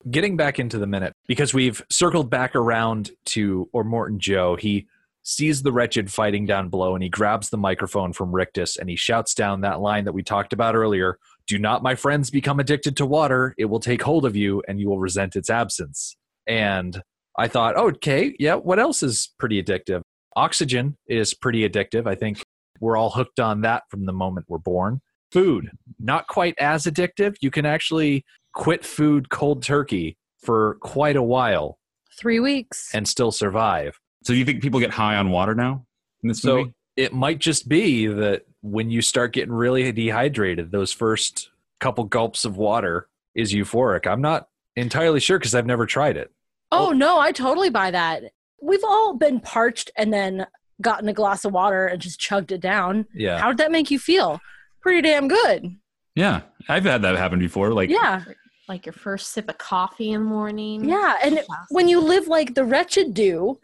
Getting 0.09 0.37
back 0.37 0.59
into 0.59 0.77
the 0.77 0.87
minute 0.87 1.13
because 1.27 1.53
we've 1.53 1.81
circled 1.91 2.29
back 2.29 2.55
around 2.55 3.11
to 3.25 3.69
Immortan 3.75 4.17
Joe. 4.17 4.55
He 4.55 4.87
sees 5.23 5.61
the 5.61 5.73
wretched 5.73 6.11
fighting 6.11 6.45
down 6.45 6.69
below 6.69 6.95
and 6.95 7.03
he 7.03 7.09
grabs 7.09 7.49
the 7.49 7.57
microphone 7.57 8.13
from 8.13 8.33
Rictus 8.33 8.77
and 8.77 8.89
he 8.89 8.95
shouts 8.95 9.33
down 9.33 9.61
that 9.61 9.81
line 9.81 10.05
that 10.05 10.13
we 10.13 10.23
talked 10.23 10.53
about 10.53 10.75
earlier 10.75 11.19
Do 11.47 11.59
not, 11.59 11.83
my 11.83 11.95
friends, 11.95 12.29
become 12.29 12.59
addicted 12.59 12.95
to 12.97 13.05
water. 13.05 13.53
It 13.57 13.65
will 13.65 13.81
take 13.81 14.01
hold 14.01 14.25
of 14.25 14.35
you 14.35 14.63
and 14.67 14.79
you 14.79 14.87
will 14.89 14.99
resent 14.99 15.35
its 15.35 15.49
absence. 15.49 16.15
And 16.47 17.01
I 17.37 17.47
thought, 17.47 17.75
okay, 17.77 18.35
yeah, 18.39 18.55
what 18.55 18.79
else 18.79 19.03
is 19.03 19.33
pretty 19.37 19.61
addictive? 19.61 20.01
Oxygen 20.35 20.95
is 21.07 21.33
pretty 21.33 21.67
addictive. 21.67 22.07
I 22.07 22.15
think 22.15 22.41
we're 22.79 22.97
all 22.97 23.09
hooked 23.09 23.39
on 23.39 23.61
that 23.61 23.83
from 23.89 24.05
the 24.05 24.13
moment 24.13 24.45
we're 24.47 24.57
born. 24.57 25.01
Food, 25.31 25.71
not 25.99 26.27
quite 26.27 26.55
as 26.57 26.85
addictive. 26.85 27.35
You 27.41 27.51
can 27.51 27.65
actually 27.65 28.23
quit 28.53 28.85
food 28.85 29.29
cold 29.29 29.63
turkey 29.63 30.17
for 30.43 30.75
quite 30.81 31.15
a 31.15 31.23
while 31.23 31.77
Three 32.17 32.39
weeks. 32.39 32.89
and 32.93 33.07
still 33.07 33.31
survive. 33.31 33.99
So 34.23 34.33
you 34.33 34.45
think 34.45 34.61
people 34.61 34.79
get 34.79 34.91
high 34.91 35.15
on 35.15 35.29
water 35.31 35.55
now 35.55 35.85
in 36.23 36.29
this 36.29 36.41
So 36.41 36.57
movie? 36.57 36.73
it 36.97 37.13
might 37.13 37.39
just 37.39 37.69
be 37.69 38.07
that 38.07 38.43
when 38.61 38.89
you 38.89 39.01
start 39.01 39.31
getting 39.33 39.53
really 39.53 39.89
dehydrated, 39.91 40.71
those 40.71 40.91
first 40.91 41.49
couple 41.79 42.03
gulps 42.03 42.43
of 42.43 42.57
water 42.57 43.07
is 43.35 43.53
euphoric. 43.53 44.05
I'm 44.05 44.21
not 44.21 44.49
entirely 44.75 45.19
sure 45.21 45.39
because 45.39 45.55
I've 45.55 45.65
never 45.65 45.85
tried 45.85 46.17
it. 46.17 46.31
oh, 46.71 46.91
no, 46.91 47.17
I 47.19 47.31
totally 47.31 47.69
buy 47.69 47.91
that. 47.91 48.23
We've 48.61 48.83
all 48.83 49.13
been 49.13 49.39
parched 49.39 49.89
and 49.97 50.11
then 50.13 50.45
gotten 50.81 51.07
a 51.07 51.13
glass 51.13 51.45
of 51.45 51.53
water 51.53 51.85
and 51.87 52.01
just 52.01 52.19
chugged 52.19 52.51
it 52.51 52.59
down. 52.61 53.05
Yeah. 53.13 53.39
How 53.39 53.47
did 53.49 53.57
that 53.59 53.71
make 53.71 53.89
you 53.91 53.99
feel? 53.99 54.39
Pretty 54.81 55.01
damn 55.01 55.27
good. 55.29 55.75
Yeah, 56.19 56.41
I've 56.67 56.83
had 56.83 57.01
that 57.03 57.15
happen 57.15 57.39
before. 57.39 57.73
Like, 57.73 57.89
Yeah. 57.89 58.23
Like 58.67 58.85
your 58.85 58.93
first 58.93 59.29
sip 59.31 59.49
of 59.49 59.57
coffee 59.57 60.11
in 60.11 60.21
the 60.23 60.29
morning. 60.29 60.87
Yeah. 60.87 61.15
And 61.23 61.39
when 61.69 61.87
you 61.87 61.99
live 62.01 62.27
like 62.27 62.53
the 62.55 62.65
wretched 62.65 63.13
do, 63.13 63.57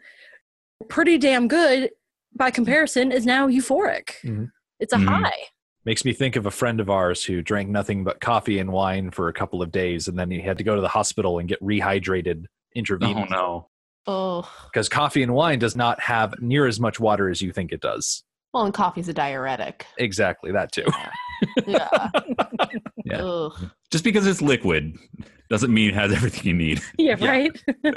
pretty 0.88 1.18
damn 1.18 1.46
good 1.48 1.90
by 2.34 2.50
comparison 2.50 3.12
is 3.12 3.24
now 3.26 3.46
euphoric. 3.46 4.14
Mhm. 4.24 4.50
It's 4.80 4.92
a 4.92 4.96
Mhm. 4.96 5.06
high. 5.24 5.42
Makes 5.84 6.04
me 6.04 6.12
think 6.12 6.34
of 6.34 6.46
a 6.46 6.50
friend 6.50 6.80
of 6.80 6.90
ours 6.90 7.24
who 7.24 7.40
drank 7.42 7.68
nothing 7.68 8.02
but 8.04 8.20
coffee 8.20 8.58
and 8.58 8.72
wine 8.72 9.10
for 9.10 9.28
a 9.28 9.32
couple 9.32 9.62
of 9.62 9.70
days 9.70 10.08
and 10.08 10.18
then 10.18 10.30
he 10.30 10.40
had 10.40 10.58
to 10.58 10.64
go 10.64 10.74
to 10.74 10.80
the 10.80 10.88
hospital 10.88 11.38
and 11.38 11.48
get 11.48 11.62
rehydrated 11.62 12.46
intravenously. 12.76 13.26
oh 13.30 13.34
no, 13.34 13.68
Oh, 14.08 14.50
Because 14.72 14.88
coffee 14.88 15.22
and 15.22 15.34
wine 15.34 15.58
does 15.58 15.76
not 15.76 16.00
have 16.00 16.40
near 16.40 16.66
as 16.66 16.80
much 16.80 16.98
water 17.00 17.28
as 17.28 17.42
you 17.42 17.52
think 17.52 17.70
it 17.70 17.80
does. 17.80 18.24
well, 18.54 18.64
and 18.64 18.72
coffee's 18.74 19.08
a 19.08 19.12
diuretic. 19.14 19.86
Exactly, 19.98 20.50
that 20.52 20.72
too. 20.72 20.86
Yeah. 21.66 21.88
Yeah. 23.04 23.22
Ugh. 23.22 23.70
just 23.92 24.02
because 24.02 24.26
it's 24.26 24.42
liquid 24.42 24.96
doesn't 25.48 25.72
mean 25.72 25.90
it 25.90 25.94
has 25.94 26.12
everything 26.12 26.44
you 26.46 26.54
need. 26.54 26.82
Yeah, 26.98 27.16
Yeah. 27.18 27.30
right? 27.30 27.62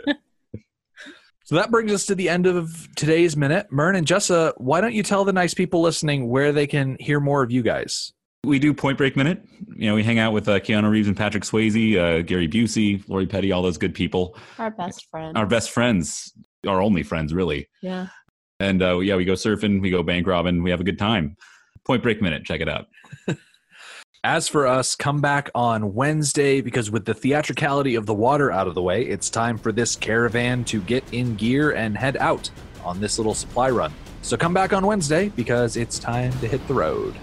So 1.45 1.55
that 1.55 1.71
brings 1.71 1.91
us 1.91 2.05
to 2.05 2.13
the 2.15 2.29
end 2.29 2.45
of 2.45 2.87
today's 2.95 3.35
minute. 3.35 3.71
Mern 3.71 3.95
and 3.95 4.05
Jessa, 4.05 4.53
why 4.57 4.81
don't 4.81 4.93
you 4.93 5.01
tell 5.01 5.25
the 5.25 5.33
nice 5.33 5.55
people 5.55 5.81
listening 5.81 6.29
where 6.29 6.51
they 6.51 6.67
can 6.67 6.95
hear 6.99 7.19
more 7.19 7.41
of 7.41 7.49
you 7.51 7.63
guys? 7.63 8.13
We 8.43 8.59
do 8.59 8.71
Point 8.71 8.99
Break 8.99 9.17
Minute. 9.17 9.43
You 9.75 9.87
know, 9.89 9.95
we 9.95 10.03
hang 10.03 10.19
out 10.19 10.31
with 10.31 10.47
uh, 10.47 10.59
Keanu 10.59 10.91
Reeves 10.91 11.07
and 11.07 11.17
Patrick 11.17 11.41
Swayze, 11.43 11.97
uh, 11.97 12.21
Gary 12.21 12.47
Busey, 12.47 13.03
Lori 13.09 13.25
Petty, 13.25 13.51
all 13.51 13.63
those 13.63 13.79
good 13.79 13.95
people. 13.95 14.37
Our 14.59 14.69
best 14.69 15.07
friends. 15.09 15.33
Our 15.35 15.47
best 15.47 15.71
friends, 15.71 16.31
our 16.67 16.79
only 16.81 17.01
friends, 17.01 17.33
really. 17.33 17.67
yeah. 17.81 18.09
And 18.59 18.83
uh, 18.83 18.99
yeah, 18.99 19.15
we 19.15 19.25
go 19.25 19.33
surfing, 19.33 19.81
we 19.81 19.89
go 19.89 20.03
bank 20.03 20.27
robbing, 20.27 20.61
we 20.61 20.69
have 20.69 20.81
a 20.81 20.83
good 20.83 20.99
time. 20.99 21.35
Point 21.83 22.03
Break 22.03 22.21
Minute, 22.21 22.43
check 22.45 22.61
it 22.61 22.69
out. 22.69 22.85
As 24.23 24.49
for 24.49 24.67
us, 24.67 24.95
come 24.95 25.21
back 25.21 25.49
on 25.55 25.93
Wednesday 25.93 26.59
because 26.59 26.91
with 26.91 27.05
the 27.05 27.13
theatricality 27.13 27.95
of 27.95 28.05
the 28.05 28.13
water 28.13 28.51
out 28.51 28.67
of 28.67 28.75
the 28.75 28.81
way, 28.81 29.03
it's 29.03 29.29
time 29.29 29.57
for 29.57 29.71
this 29.71 29.95
caravan 29.95 30.65
to 30.65 30.81
get 30.81 31.05
in 31.13 31.35
gear 31.35 31.71
and 31.71 31.97
head 31.97 32.17
out 32.17 32.49
on 32.83 32.99
this 32.99 33.17
little 33.17 33.33
supply 33.33 33.69
run. 33.69 33.93
So 34.21 34.35
come 34.35 34.53
back 34.53 34.73
on 34.73 34.85
Wednesday 34.85 35.29
because 35.29 35.77
it's 35.77 35.99
time 35.99 36.31
to 36.39 36.47
hit 36.47 36.67
the 36.67 36.73
road. 36.73 37.15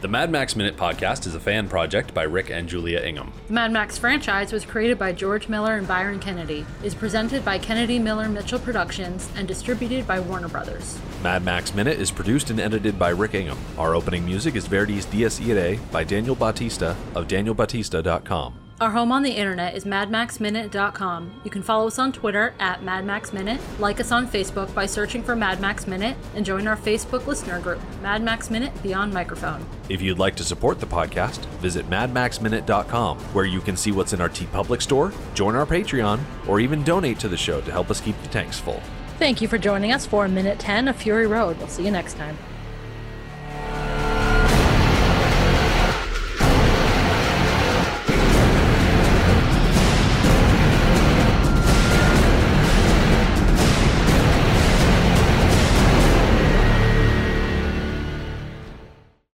The 0.00 0.08
Mad 0.08 0.30
Max 0.30 0.54
Minute 0.54 0.76
podcast 0.76 1.26
is 1.26 1.34
a 1.34 1.40
fan 1.40 1.66
project 1.66 2.12
by 2.12 2.24
Rick 2.24 2.50
and 2.50 2.68
Julia 2.68 3.00
Ingham. 3.00 3.32
The 3.46 3.54
Mad 3.54 3.72
Max 3.72 3.96
franchise 3.96 4.52
was 4.52 4.64
created 4.64 4.98
by 4.98 5.12
George 5.12 5.48
Miller 5.48 5.76
and 5.76 5.88
Byron 5.88 6.20
Kennedy, 6.20 6.66
is 6.82 6.94
presented 6.94 7.42
by 7.44 7.58
Kennedy 7.58 7.98
Miller 7.98 8.28
Mitchell 8.28 8.58
Productions, 8.58 9.30
and 9.34 9.48
distributed 9.48 10.06
by 10.06 10.20
Warner 10.20 10.48
Brothers. 10.48 10.98
Mad 11.24 11.42
Max 11.42 11.74
Minute 11.74 11.98
is 11.98 12.10
produced 12.10 12.50
and 12.50 12.60
edited 12.60 12.98
by 12.98 13.08
Rick 13.08 13.34
Ingham. 13.34 13.56
Our 13.78 13.94
opening 13.94 14.26
music 14.26 14.56
is 14.56 14.66
Verdi's 14.66 15.06
Dies 15.06 15.40
Irae 15.40 15.78
by 15.90 16.04
Daniel 16.04 16.34
Bautista 16.34 16.94
of 17.14 17.28
danielbautista.com. 17.28 18.58
Our 18.78 18.90
home 18.90 19.10
on 19.10 19.22
the 19.22 19.30
internet 19.30 19.74
is 19.74 19.86
madmaxminute.com. 19.86 21.40
You 21.42 21.50
can 21.50 21.62
follow 21.62 21.86
us 21.86 21.98
on 21.98 22.12
Twitter 22.12 22.52
at 22.60 22.82
madmaxminute, 22.82 23.58
like 23.78 24.00
us 24.00 24.12
on 24.12 24.28
Facebook 24.28 24.74
by 24.74 24.84
searching 24.84 25.22
for 25.22 25.34
Mad 25.34 25.60
Max 25.60 25.86
Minute, 25.86 26.18
and 26.34 26.44
join 26.44 26.68
our 26.68 26.76
Facebook 26.76 27.26
listener 27.26 27.58
group, 27.58 27.80
Mad 28.02 28.22
Max 28.22 28.50
Minute 28.50 28.82
Beyond 28.82 29.14
Microphone. 29.14 29.64
If 29.88 30.02
you'd 30.02 30.18
like 30.18 30.36
to 30.36 30.44
support 30.44 30.78
the 30.78 30.86
podcast, 30.86 31.46
visit 31.62 31.88
madmaxminute.com, 31.88 33.18
where 33.32 33.46
you 33.46 33.62
can 33.62 33.78
see 33.78 33.92
what's 33.92 34.12
in 34.12 34.20
our 34.20 34.28
TeePublic 34.28 34.82
store, 34.82 35.10
join 35.32 35.54
our 35.54 35.64
Patreon, 35.64 36.20
or 36.46 36.60
even 36.60 36.84
donate 36.84 37.18
to 37.20 37.28
the 37.28 37.36
show 37.38 37.62
to 37.62 37.72
help 37.72 37.90
us 37.90 38.02
keep 38.02 38.20
the 38.20 38.28
tanks 38.28 38.60
full. 38.60 38.82
Thank 39.18 39.40
you 39.40 39.46
for 39.46 39.58
joining 39.58 39.92
us 39.92 40.04
for 40.04 40.26
Minute 40.26 40.58
10 40.58 40.88
of 40.88 40.96
Fury 40.96 41.26
Road. 41.26 41.56
We'll 41.58 41.68
see 41.68 41.84
you 41.84 41.90
next 41.92 42.16
time. 42.16 42.36